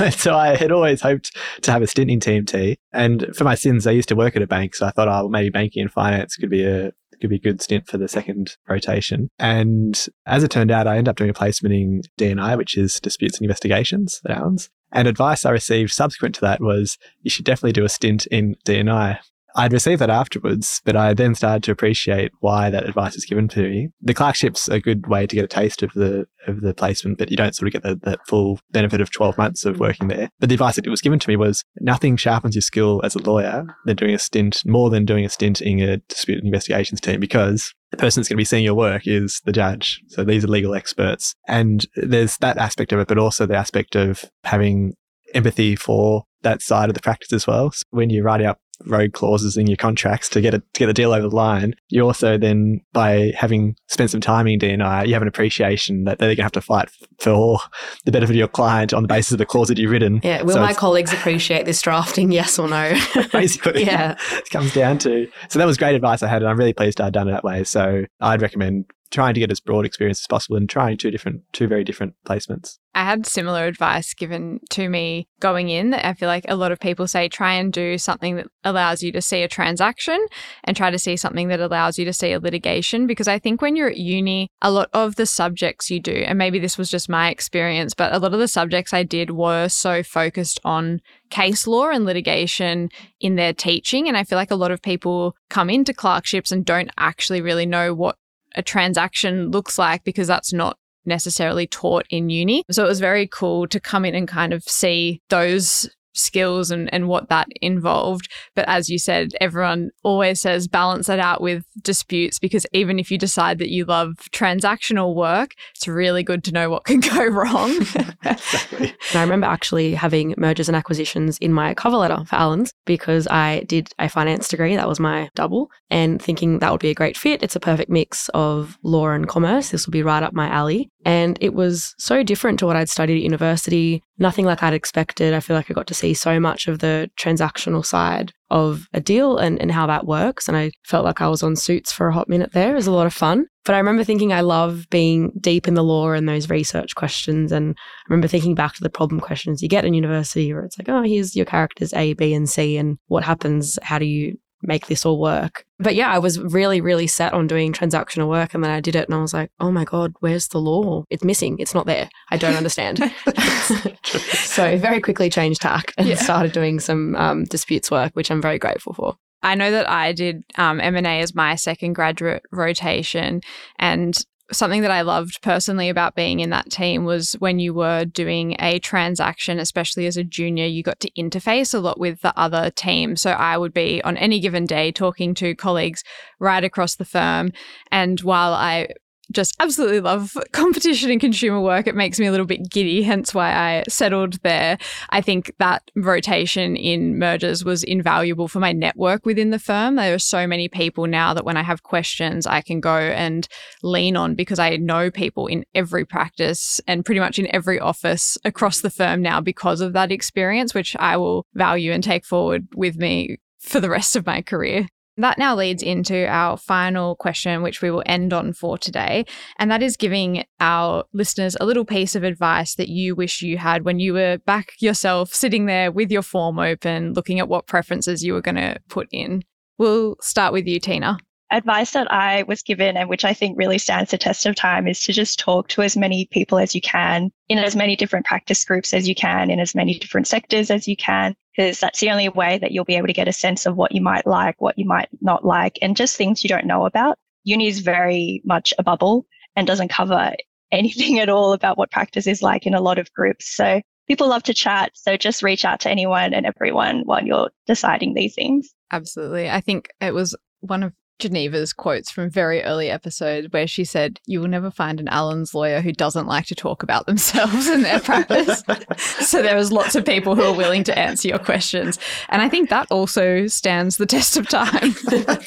um, 0.00 0.10
so 0.12 0.34
I 0.34 0.56
had 0.56 0.72
always 0.72 1.02
hoped 1.02 1.36
to 1.62 1.72
have 1.72 1.82
a 1.82 1.86
stint 1.86 2.10
in 2.10 2.20
TMT. 2.20 2.76
And 2.92 3.26
for 3.36 3.44
my 3.44 3.54
sins, 3.54 3.86
I 3.86 3.90
used 3.90 4.08
to 4.08 4.16
work 4.16 4.34
at 4.34 4.42
a 4.42 4.46
bank. 4.46 4.74
So 4.74 4.86
I 4.86 4.90
thought, 4.90 5.08
oh, 5.08 5.28
maybe 5.28 5.50
banking 5.50 5.82
and 5.82 5.92
finance 5.92 6.36
could 6.36 6.50
be 6.50 6.64
a 6.64 6.92
could 7.20 7.30
be 7.30 7.36
a 7.36 7.40
good 7.40 7.62
stint 7.62 7.86
for 7.86 7.98
the 7.98 8.08
second 8.08 8.56
rotation. 8.68 9.28
And 9.38 10.06
as 10.26 10.42
it 10.42 10.50
turned 10.50 10.72
out, 10.72 10.88
I 10.88 10.96
ended 10.96 11.08
up 11.08 11.16
doing 11.16 11.30
a 11.30 11.34
placement 11.34 11.74
in 11.74 12.02
DNI, 12.18 12.58
which 12.58 12.76
is 12.76 12.98
disputes 12.98 13.38
and 13.38 13.44
investigations 13.44 14.20
at 14.24 14.36
Allens. 14.36 14.70
And 14.92 15.08
advice 15.08 15.44
I 15.46 15.50
received 15.50 15.90
subsequent 15.92 16.34
to 16.36 16.40
that 16.42 16.60
was 16.60 16.98
you 17.22 17.30
should 17.30 17.44
definitely 17.44 17.72
do 17.72 17.84
a 17.84 17.88
stint 17.88 18.26
in 18.26 18.56
DNI. 18.66 19.18
I'd 19.54 19.72
received 19.72 20.00
that 20.00 20.10
afterwards, 20.10 20.80
but 20.84 20.96
I 20.96 21.14
then 21.14 21.34
started 21.34 21.62
to 21.64 21.72
appreciate 21.72 22.32
why 22.40 22.70
that 22.70 22.88
advice 22.88 23.14
was 23.14 23.24
given 23.24 23.48
to 23.48 23.62
me. 23.62 23.88
The 24.00 24.14
clerkship's 24.14 24.68
a 24.68 24.80
good 24.80 25.06
way 25.06 25.26
to 25.26 25.36
get 25.36 25.44
a 25.44 25.48
taste 25.48 25.82
of 25.82 25.92
the 25.94 26.26
of 26.46 26.60
the 26.60 26.74
placement, 26.74 27.18
but 27.18 27.30
you 27.30 27.36
don't 27.36 27.54
sort 27.54 27.68
of 27.68 27.72
get 27.72 27.82
the, 27.82 27.98
that 28.02 28.26
full 28.26 28.58
benefit 28.72 29.00
of 29.00 29.12
12 29.12 29.38
months 29.38 29.64
of 29.64 29.76
mm. 29.76 29.80
working 29.80 30.08
there. 30.08 30.28
But 30.40 30.48
the 30.48 30.56
advice 30.56 30.76
that 30.76 30.86
it 30.86 30.90
was 30.90 31.00
given 31.00 31.18
to 31.18 31.28
me 31.28 31.36
was 31.36 31.64
nothing 31.80 32.16
sharpens 32.16 32.56
your 32.56 32.62
skill 32.62 33.00
as 33.04 33.14
a 33.14 33.22
lawyer 33.22 33.64
than 33.84 33.96
doing 33.96 34.14
a 34.14 34.18
stint, 34.18 34.62
more 34.66 34.90
than 34.90 35.04
doing 35.04 35.24
a 35.24 35.28
stint 35.28 35.60
in 35.60 35.80
a 35.80 35.98
dispute 35.98 36.42
investigations 36.42 37.00
team, 37.00 37.20
because 37.20 37.72
the 37.90 37.96
person 37.96 38.20
that's 38.20 38.28
going 38.28 38.36
to 38.36 38.40
be 38.40 38.44
seeing 38.44 38.64
your 38.64 38.74
work 38.74 39.06
is 39.06 39.40
the 39.44 39.52
judge. 39.52 40.00
So 40.08 40.24
these 40.24 40.44
are 40.44 40.48
legal 40.48 40.74
experts. 40.74 41.34
And 41.46 41.86
there's 41.94 42.38
that 42.38 42.58
aspect 42.58 42.92
of 42.92 43.00
it, 43.00 43.08
but 43.08 43.18
also 43.18 43.46
the 43.46 43.56
aspect 43.56 43.94
of 43.94 44.24
having 44.44 44.94
empathy 45.34 45.76
for 45.76 46.24
that 46.42 46.62
side 46.62 46.88
of 46.88 46.94
the 46.94 47.00
practice 47.00 47.32
as 47.32 47.46
well. 47.46 47.70
So 47.70 47.84
when 47.90 48.10
you're 48.10 48.24
writing 48.24 48.46
up 48.46 48.58
rogue 48.86 49.12
clauses 49.12 49.56
in 49.56 49.66
your 49.66 49.76
contracts 49.76 50.28
to 50.30 50.40
get 50.40 50.54
it 50.54 50.62
to 50.74 50.78
get 50.78 50.86
the 50.86 50.94
deal 50.94 51.12
over 51.12 51.28
the 51.28 51.34
line. 51.34 51.74
You 51.88 52.02
also 52.02 52.38
then, 52.38 52.80
by 52.92 53.32
having 53.36 53.76
spent 53.88 54.10
some 54.10 54.20
time 54.20 54.46
in 54.46 54.58
DNI, 54.58 55.06
you 55.06 55.12
have 55.12 55.22
an 55.22 55.28
appreciation 55.28 56.04
that 56.04 56.18
they're 56.18 56.28
going 56.28 56.36
to 56.36 56.42
have 56.42 56.52
to 56.52 56.60
fight 56.60 56.90
for 57.18 57.58
the 58.04 58.12
benefit 58.12 58.32
of 58.32 58.36
your 58.36 58.48
client 58.48 58.92
on 58.92 59.02
the 59.02 59.08
basis 59.08 59.32
of 59.32 59.38
the 59.38 59.46
clause 59.46 59.68
that 59.68 59.78
you've 59.78 59.90
written. 59.90 60.20
Yeah. 60.22 60.42
Will 60.42 60.54
So 60.54 60.60
my 60.60 60.74
colleagues 60.74 61.12
appreciate 61.12 61.66
this 61.66 61.80
drafting? 61.82 62.32
Yes 62.32 62.58
or 62.58 62.68
no? 62.68 62.98
basically. 63.32 63.84
Yeah. 63.84 64.16
it 64.32 64.50
comes 64.50 64.72
down 64.74 64.98
to. 64.98 65.28
So 65.48 65.58
that 65.58 65.66
was 65.66 65.76
great 65.76 65.94
advice 65.94 66.22
I 66.22 66.28
had, 66.28 66.42
and 66.42 66.50
I'm 66.50 66.58
really 66.58 66.72
pleased 66.72 67.00
I'd 67.00 67.12
done 67.12 67.28
it 67.28 67.32
that 67.32 67.44
way. 67.44 67.64
So 67.64 68.04
I'd 68.20 68.42
recommend 68.42 68.86
trying 69.12 69.34
to 69.34 69.40
get 69.40 69.52
as 69.52 69.60
broad 69.60 69.84
experience 69.84 70.20
as 70.20 70.26
possible 70.26 70.56
and 70.56 70.68
trying 70.68 70.96
two 70.96 71.10
different, 71.10 71.42
two 71.52 71.68
very 71.68 71.84
different 71.84 72.14
placements. 72.26 72.78
I 72.94 73.04
had 73.04 73.26
similar 73.26 73.66
advice 73.66 74.12
given 74.12 74.60
to 74.70 74.88
me 74.88 75.26
going 75.40 75.70
in. 75.70 75.94
I 75.94 76.12
feel 76.12 76.28
like 76.28 76.44
a 76.48 76.56
lot 76.56 76.72
of 76.72 76.80
people 76.80 77.06
say 77.06 77.28
try 77.28 77.54
and 77.54 77.72
do 77.72 77.96
something 77.96 78.36
that 78.36 78.48
allows 78.64 79.02
you 79.02 79.12
to 79.12 79.22
see 79.22 79.42
a 79.42 79.48
transaction 79.48 80.26
and 80.64 80.76
try 80.76 80.90
to 80.90 80.98
see 80.98 81.16
something 81.16 81.48
that 81.48 81.60
allows 81.60 81.98
you 81.98 82.04
to 82.04 82.12
see 82.12 82.32
a 82.32 82.40
litigation. 82.40 83.06
Because 83.06 83.28
I 83.28 83.38
think 83.38 83.62
when 83.62 83.76
you're 83.76 83.88
at 83.88 83.96
uni, 83.96 84.48
a 84.60 84.70
lot 84.70 84.90
of 84.92 85.16
the 85.16 85.24
subjects 85.24 85.90
you 85.90 86.00
do, 86.00 86.12
and 86.12 86.36
maybe 86.36 86.58
this 86.58 86.76
was 86.76 86.90
just 86.90 87.08
my 87.08 87.30
experience, 87.30 87.94
but 87.94 88.12
a 88.12 88.18
lot 88.18 88.34
of 88.34 88.40
the 88.40 88.48
subjects 88.48 88.92
I 88.92 89.04
did 89.04 89.30
were 89.30 89.68
so 89.68 90.02
focused 90.02 90.60
on 90.64 91.00
case 91.30 91.66
law 91.66 91.88
and 91.88 92.04
litigation 92.04 92.90
in 93.20 93.36
their 93.36 93.54
teaching. 93.54 94.06
And 94.06 94.18
I 94.18 94.24
feel 94.24 94.36
like 94.36 94.50
a 94.50 94.56
lot 94.56 94.70
of 94.70 94.82
people 94.82 95.34
come 95.48 95.70
into 95.70 95.94
clerkships 95.94 96.52
and 96.52 96.62
don't 96.64 96.90
actually 96.98 97.40
really 97.40 97.64
know 97.64 97.94
what 97.94 98.16
a 98.54 98.62
transaction 98.62 99.50
looks 99.50 99.78
like 99.78 100.04
because 100.04 100.26
that's 100.26 100.52
not 100.52 100.76
necessarily 101.04 101.66
taught 101.66 102.06
in 102.10 102.30
uni. 102.30 102.64
So 102.70 102.84
it 102.84 102.88
was 102.88 103.00
very 103.00 103.26
cool 103.26 103.66
to 103.68 103.80
come 103.80 104.04
in 104.04 104.14
and 104.14 104.28
kind 104.28 104.52
of 104.52 104.62
see 104.62 105.20
those 105.28 105.88
skills 106.14 106.70
and, 106.70 106.92
and 106.92 107.08
what 107.08 107.28
that 107.28 107.48
involved. 107.60 108.28
But 108.54 108.68
as 108.68 108.88
you 108.88 108.98
said, 108.98 109.32
everyone 109.40 109.90
always 110.02 110.40
says 110.40 110.68
balance 110.68 111.06
that 111.06 111.18
out 111.18 111.40
with 111.40 111.64
disputes 111.82 112.38
because 112.38 112.66
even 112.72 112.98
if 112.98 113.10
you 113.10 113.18
decide 113.18 113.58
that 113.58 113.70
you 113.70 113.84
love 113.84 114.14
transactional 114.32 115.14
work, 115.14 115.54
it's 115.74 115.88
really 115.88 116.22
good 116.22 116.44
to 116.44 116.52
know 116.52 116.70
what 116.70 116.84
can 116.84 117.00
go 117.00 117.26
wrong. 117.26 117.72
Exactly. 118.24 118.94
I 119.14 119.22
remember 119.22 119.46
actually 119.46 119.94
having 119.94 120.34
mergers 120.38 120.68
and 120.68 120.76
acquisitions 120.76 121.38
in 121.38 121.52
my 121.52 121.74
cover 121.74 121.96
letter 121.96 122.24
for 122.24 122.36
Allens 122.36 122.72
because 122.86 123.26
I 123.28 123.64
did 123.66 123.88
a 123.98 124.08
finance 124.08 124.48
degree. 124.48 124.76
That 124.76 124.88
was 124.88 125.00
my 125.00 125.28
double, 125.34 125.70
and 125.90 126.20
thinking 126.20 126.58
that 126.58 126.70
would 126.70 126.80
be 126.80 126.90
a 126.90 126.94
great 126.94 127.16
fit. 127.16 127.42
It's 127.42 127.56
a 127.56 127.60
perfect 127.60 127.90
mix 127.90 128.28
of 128.30 128.78
law 128.82 129.08
and 129.10 129.28
commerce. 129.28 129.70
This 129.70 129.86
will 129.86 129.92
be 129.92 130.02
right 130.02 130.22
up 130.22 130.32
my 130.32 130.48
alley. 130.48 130.88
And 131.04 131.36
it 131.40 131.54
was 131.54 131.94
so 131.98 132.22
different 132.22 132.58
to 132.60 132.66
what 132.66 132.76
I'd 132.76 132.88
studied 132.88 133.16
at 133.16 133.22
university, 133.22 134.02
nothing 134.18 134.44
like 134.44 134.62
I'd 134.62 134.74
expected. 134.74 135.34
I 135.34 135.40
feel 135.40 135.56
like 135.56 135.70
I 135.70 135.74
got 135.74 135.86
to 135.88 135.94
see 135.94 136.14
so 136.14 136.38
much 136.38 136.68
of 136.68 136.78
the 136.78 137.10
transactional 137.18 137.84
side 137.84 138.32
of 138.50 138.86
a 138.92 139.00
deal 139.00 139.38
and, 139.38 139.60
and 139.60 139.72
how 139.72 139.86
that 139.86 140.06
works. 140.06 140.48
And 140.48 140.56
I 140.56 140.72
felt 140.84 141.04
like 141.04 141.20
I 141.20 141.28
was 141.28 141.42
on 141.42 141.56
suits 141.56 141.90
for 141.90 142.08
a 142.08 142.12
hot 142.12 142.28
minute 142.28 142.52
there. 142.52 142.72
It 142.72 142.76
was 142.76 142.86
a 142.86 142.92
lot 142.92 143.06
of 143.06 143.14
fun. 143.14 143.46
But 143.64 143.74
I 143.74 143.78
remember 143.78 144.04
thinking 144.04 144.32
I 144.32 144.40
love 144.40 144.86
being 144.90 145.32
deep 145.40 145.68
in 145.68 145.74
the 145.74 145.84
law 145.84 146.10
and 146.12 146.28
those 146.28 146.50
research 146.50 146.94
questions. 146.94 147.52
And 147.52 147.74
I 147.78 148.12
remember 148.12 148.28
thinking 148.28 148.54
back 148.54 148.74
to 148.74 148.82
the 148.82 148.90
problem 148.90 149.20
questions 149.20 149.62
you 149.62 149.68
get 149.68 149.84
in 149.84 149.94
university 149.94 150.52
where 150.52 150.64
it's 150.64 150.78
like, 150.78 150.88
oh, 150.88 151.02
here's 151.02 151.36
your 151.36 151.46
characters 151.46 151.94
A, 151.94 152.14
B, 152.14 152.34
and 152.34 152.48
C, 152.48 152.76
and 152.76 152.98
what 153.06 153.24
happens? 153.24 153.78
How 153.82 153.98
do 153.98 154.04
you 154.04 154.36
make 154.62 154.86
this 154.86 155.04
all 155.04 155.18
work? 155.20 155.64
But 155.78 155.94
yeah, 155.94 156.10
I 156.12 156.18
was 156.18 156.38
really, 156.40 156.80
really 156.80 157.06
set 157.06 157.32
on 157.32 157.46
doing 157.46 157.72
transactional 157.72 158.28
work. 158.28 158.54
And 158.54 158.62
then 158.62 158.70
I 158.70 158.80
did 158.80 158.94
it 158.96 159.08
and 159.08 159.14
I 159.14 159.20
was 159.20 159.34
like, 159.34 159.50
oh 159.60 159.70
my 159.70 159.84
God, 159.84 160.14
where's 160.20 160.48
the 160.48 160.58
law? 160.60 161.04
It's 161.10 161.24
missing. 161.24 161.58
It's 161.58 161.74
not 161.74 161.86
there. 161.86 162.08
I 162.30 162.36
don't 162.36 162.54
understand. 162.54 162.98
so 164.04 164.76
very 164.78 165.00
quickly 165.00 165.30
changed 165.30 165.62
tack 165.62 165.92
and 165.96 166.06
Yeah. 166.06 166.14
started 166.16 166.52
doing 166.52 166.80
some 166.80 167.16
um, 167.16 167.44
disputes 167.44 167.90
work, 167.90 168.12
which 168.14 168.30
I'm 168.30 168.42
very 168.42 168.58
grateful 168.58 168.92
for. 168.94 169.16
I 169.42 169.56
know 169.56 169.72
that 169.72 169.88
I 169.90 170.12
did 170.12 170.44
um, 170.56 170.80
M&A 170.80 171.20
as 171.20 171.34
my 171.34 171.56
second 171.56 171.94
graduate 171.94 172.44
rotation 172.52 173.40
and 173.78 174.16
something 174.52 174.82
that 174.82 174.90
I 174.90 175.02
loved 175.02 175.42
personally 175.42 175.88
about 175.88 176.14
being 176.14 176.40
in 176.40 176.50
that 176.50 176.70
team 176.70 177.04
was 177.04 177.32
when 177.34 177.58
you 177.58 177.74
were 177.74 178.04
doing 178.04 178.56
a 178.58 178.78
transaction, 178.78 179.58
especially 179.58 180.06
as 180.06 180.16
a 180.16 180.24
junior, 180.24 180.66
you 180.66 180.82
got 180.82 181.00
to 181.00 181.10
interface 181.12 181.74
a 181.74 181.78
lot 181.78 181.98
with 181.98 182.20
the 182.20 182.38
other 182.38 182.70
team. 182.70 183.16
So 183.16 183.30
I 183.30 183.56
would 183.58 183.72
be 183.72 184.02
on 184.02 184.16
any 184.16 184.40
given 184.40 184.66
day 184.66 184.92
talking 184.92 185.34
to 185.34 185.54
colleagues 185.54 186.04
right 186.38 186.62
across 186.62 186.96
the 186.96 187.04
firm. 187.04 187.52
And 187.90 188.20
while 188.20 188.52
I 188.54 188.88
just 189.30 189.54
absolutely 189.60 190.00
love 190.00 190.36
competition 190.52 191.10
and 191.10 191.20
consumer 191.20 191.60
work. 191.60 191.86
It 191.86 191.94
makes 191.94 192.18
me 192.18 192.26
a 192.26 192.30
little 192.30 192.46
bit 192.46 192.70
giddy, 192.70 193.02
hence 193.02 193.34
why 193.34 193.52
I 193.52 193.84
settled 193.88 194.42
there. 194.42 194.78
I 195.10 195.20
think 195.20 195.52
that 195.58 195.90
rotation 195.94 196.76
in 196.76 197.18
mergers 197.18 197.64
was 197.64 197.84
invaluable 197.84 198.48
for 198.48 198.60
my 198.60 198.72
network 198.72 199.24
within 199.24 199.50
the 199.50 199.58
firm. 199.58 199.96
There 199.96 200.14
are 200.14 200.18
so 200.18 200.46
many 200.46 200.68
people 200.68 201.06
now 201.06 201.34
that 201.34 201.44
when 201.44 201.56
I 201.56 201.62
have 201.62 201.82
questions, 201.82 202.46
I 202.46 202.60
can 202.62 202.80
go 202.80 202.96
and 202.96 203.46
lean 203.82 204.16
on 204.16 204.34
because 204.34 204.58
I 204.58 204.76
know 204.76 205.10
people 205.10 205.46
in 205.46 205.64
every 205.74 206.04
practice 206.04 206.80
and 206.86 207.04
pretty 207.04 207.20
much 207.20 207.38
in 207.38 207.54
every 207.54 207.78
office 207.78 208.38
across 208.44 208.80
the 208.80 208.90
firm 208.90 209.22
now 209.22 209.40
because 209.40 209.80
of 209.80 209.92
that 209.92 210.12
experience, 210.12 210.74
which 210.74 210.96
I 210.96 211.16
will 211.16 211.46
value 211.54 211.92
and 211.92 212.02
take 212.02 212.24
forward 212.24 212.66
with 212.74 212.96
me 212.96 213.38
for 213.60 213.80
the 213.80 213.90
rest 213.90 214.16
of 214.16 214.26
my 214.26 214.42
career. 214.42 214.88
That 215.18 215.36
now 215.36 215.54
leads 215.54 215.82
into 215.82 216.26
our 216.26 216.56
final 216.56 217.16
question, 217.16 217.62
which 217.62 217.82
we 217.82 217.90
will 217.90 218.02
end 218.06 218.32
on 218.32 218.54
for 218.54 218.78
today. 218.78 219.26
And 219.58 219.70
that 219.70 219.82
is 219.82 219.96
giving 219.98 220.44
our 220.58 221.04
listeners 221.12 221.54
a 221.60 221.66
little 221.66 221.84
piece 221.84 222.14
of 222.14 222.24
advice 222.24 222.76
that 222.76 222.88
you 222.88 223.14
wish 223.14 223.42
you 223.42 223.58
had 223.58 223.84
when 223.84 223.98
you 224.00 224.14
were 224.14 224.38
back 224.38 224.72
yourself, 224.80 225.34
sitting 225.34 225.66
there 225.66 225.92
with 225.92 226.10
your 226.10 226.22
form 226.22 226.58
open, 226.58 227.12
looking 227.12 227.38
at 227.40 227.48
what 227.48 227.66
preferences 227.66 228.24
you 228.24 228.32
were 228.32 228.40
going 228.40 228.54
to 228.54 228.78
put 228.88 229.08
in. 229.12 229.42
We'll 229.76 230.16
start 230.20 230.54
with 230.54 230.66
you, 230.66 230.80
Tina. 230.80 231.18
Advice 231.50 231.90
that 231.90 232.10
I 232.10 232.44
was 232.44 232.62
given 232.62 232.96
and 232.96 233.10
which 233.10 233.26
I 233.26 233.34
think 233.34 233.58
really 233.58 233.76
stands 233.76 234.10
the 234.10 234.16
test 234.16 234.46
of 234.46 234.54
time 234.54 234.88
is 234.88 235.04
to 235.04 235.12
just 235.12 235.38
talk 235.38 235.68
to 235.68 235.82
as 235.82 235.94
many 235.94 236.26
people 236.30 236.56
as 236.56 236.74
you 236.74 236.80
can 236.80 237.30
in 237.50 237.58
as 237.58 237.76
many 237.76 237.94
different 237.94 238.24
practice 238.24 238.64
groups 238.64 238.94
as 238.94 239.06
you 239.06 239.14
can, 239.14 239.50
in 239.50 239.60
as 239.60 239.74
many 239.74 239.98
different 239.98 240.26
sectors 240.26 240.70
as 240.70 240.88
you 240.88 240.96
can, 240.96 241.34
because 241.56 241.80
that's 241.80 242.00
the 242.00 242.10
only 242.10 242.28
way 242.28 242.58
that 242.58 242.72
you'll 242.72 242.84
be 242.84 242.96
able 242.96 243.06
to 243.06 243.12
get 243.12 243.28
a 243.28 243.32
sense 243.32 243.66
of 243.66 243.76
what 243.76 243.92
you 243.92 244.00
might 244.00 244.26
like, 244.26 244.60
what 244.60 244.78
you 244.78 244.84
might 244.84 245.08
not 245.20 245.44
like, 245.44 245.78
and 245.82 245.96
just 245.96 246.16
things 246.16 246.42
you 246.42 246.48
don't 246.48 246.66
know 246.66 246.86
about. 246.86 247.18
Uni 247.44 247.68
is 247.68 247.80
very 247.80 248.40
much 248.44 248.72
a 248.78 248.82
bubble 248.82 249.26
and 249.56 249.66
doesn't 249.66 249.88
cover 249.88 250.32
anything 250.72 251.18
at 251.18 251.28
all 251.28 251.52
about 251.52 251.76
what 251.76 251.90
practice 251.90 252.26
is 252.26 252.42
like 252.42 252.66
in 252.66 252.74
a 252.74 252.80
lot 252.80 252.98
of 252.98 253.12
groups. 253.12 253.54
So 253.54 253.82
people 254.08 254.28
love 254.28 254.42
to 254.44 254.54
chat. 254.54 254.92
So 254.94 255.16
just 255.16 255.42
reach 255.42 255.64
out 255.64 255.80
to 255.80 255.90
anyone 255.90 256.32
and 256.32 256.46
everyone 256.46 257.02
while 257.04 257.22
you're 257.22 257.50
deciding 257.66 258.14
these 258.14 258.34
things. 258.34 258.70
Absolutely. 258.90 259.50
I 259.50 259.60
think 259.60 259.88
it 260.00 260.14
was 260.14 260.34
one 260.60 260.82
of 260.82 260.92
Geneva's 261.18 261.72
quotes 261.72 262.10
from 262.10 262.30
very 262.30 262.62
early 262.62 262.90
episodes 262.90 263.48
where 263.50 263.66
she 263.66 263.84
said, 263.84 264.20
You 264.26 264.40
will 264.40 264.48
never 264.48 264.70
find 264.70 265.00
an 265.00 265.08
Allens 265.08 265.54
lawyer 265.54 265.80
who 265.80 265.92
doesn't 265.92 266.26
like 266.26 266.46
to 266.46 266.54
talk 266.54 266.82
about 266.82 267.06
themselves 267.06 267.66
and 267.68 267.84
their 267.84 268.00
practice. 268.00 268.62
so 268.98 269.42
there 269.42 269.56
was 269.56 269.72
lots 269.72 269.94
of 269.94 270.04
people 270.04 270.34
who 270.34 270.42
are 270.42 270.56
willing 270.56 270.84
to 270.84 270.98
answer 270.98 271.28
your 271.28 271.38
questions. 271.38 271.98
And 272.28 272.42
I 272.42 272.48
think 272.48 272.70
that 272.70 272.90
also 272.90 273.46
stands 273.46 273.96
the 273.96 274.06
test 274.06 274.36
of 274.36 274.48
time. 274.48 274.94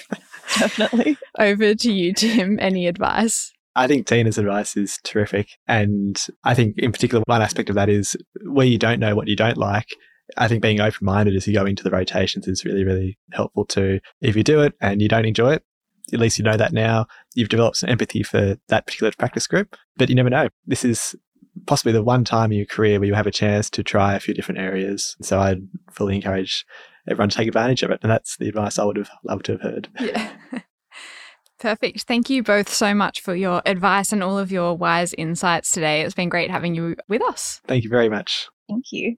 Definitely. 0.59 1.17
Over 1.39 1.75
to 1.75 1.91
you, 1.91 2.13
Tim. 2.13 2.59
Any 2.59 2.87
advice? 2.87 3.51
I 3.75 3.87
think 3.87 4.07
Tina's 4.07 4.37
advice 4.37 4.77
is 4.77 4.99
terrific. 5.03 5.49
And 5.67 6.23
I 6.43 6.53
think, 6.53 6.77
in 6.77 6.91
particular, 6.91 7.23
one 7.27 7.41
aspect 7.41 7.69
of 7.69 7.75
that 7.75 7.89
is 7.89 8.15
where 8.43 8.65
you 8.65 8.77
don't 8.77 8.99
know 8.99 9.15
what 9.15 9.27
you 9.27 9.35
don't 9.35 9.57
like. 9.57 9.89
I 10.37 10.47
think 10.47 10.61
being 10.61 10.81
open 10.81 11.05
minded 11.05 11.35
as 11.35 11.47
you 11.47 11.53
go 11.53 11.65
into 11.65 11.83
the 11.83 11.91
rotations 11.91 12.47
is 12.47 12.65
really, 12.65 12.83
really 12.83 13.17
helpful 13.31 13.65
too. 13.65 13.99
If 14.21 14.35
you 14.35 14.43
do 14.43 14.61
it 14.61 14.73
and 14.81 15.01
you 15.01 15.07
don't 15.07 15.25
enjoy 15.25 15.53
it, 15.53 15.63
at 16.13 16.19
least 16.19 16.37
you 16.37 16.43
know 16.43 16.57
that 16.57 16.73
now. 16.73 17.07
You've 17.33 17.49
developed 17.49 17.77
some 17.77 17.89
empathy 17.89 18.23
for 18.23 18.57
that 18.67 18.85
particular 18.85 19.11
practice 19.17 19.47
group, 19.47 19.75
but 19.97 20.09
you 20.09 20.15
never 20.15 20.29
know. 20.29 20.49
This 20.65 20.85
is 20.85 21.15
possibly 21.65 21.93
the 21.93 22.03
one 22.03 22.23
time 22.23 22.51
in 22.51 22.57
your 22.57 22.67
career 22.67 22.99
where 22.99 23.07
you 23.07 23.13
have 23.13 23.27
a 23.27 23.31
chance 23.31 23.69
to 23.71 23.83
try 23.83 24.13
a 24.13 24.19
few 24.19 24.33
different 24.33 24.59
areas. 24.59 25.15
So 25.21 25.39
I'd 25.39 25.67
fully 25.91 26.15
encourage 26.15 26.65
everyone 27.07 27.29
to 27.29 27.37
take 27.37 27.47
advantage 27.47 27.83
of 27.83 27.91
it. 27.91 27.99
And 28.01 28.11
that's 28.11 28.37
the 28.37 28.49
advice 28.49 28.77
I 28.77 28.83
would 28.83 28.97
have 28.97 29.09
loved 29.23 29.45
to 29.45 29.53
have 29.53 29.61
heard. 29.61 29.89
Yeah. 29.99 30.31
Perfect. 31.57 32.03
Thank 32.03 32.29
you 32.29 32.43
both 32.43 32.71
so 32.71 32.93
much 32.93 33.21
for 33.21 33.33
your 33.33 33.61
advice 33.65 34.11
and 34.11 34.21
all 34.21 34.37
of 34.37 34.51
your 34.51 34.75
wise 34.75 35.13
insights 35.13 35.71
today. 35.71 36.01
It's 36.01 36.13
been 36.13 36.29
great 36.29 36.51
having 36.51 36.75
you 36.75 36.97
with 37.07 37.21
us. 37.23 37.61
Thank 37.65 37.85
you 37.85 37.89
very 37.89 38.09
much. 38.09 38.49
Thank 38.69 38.85
you. 38.91 39.15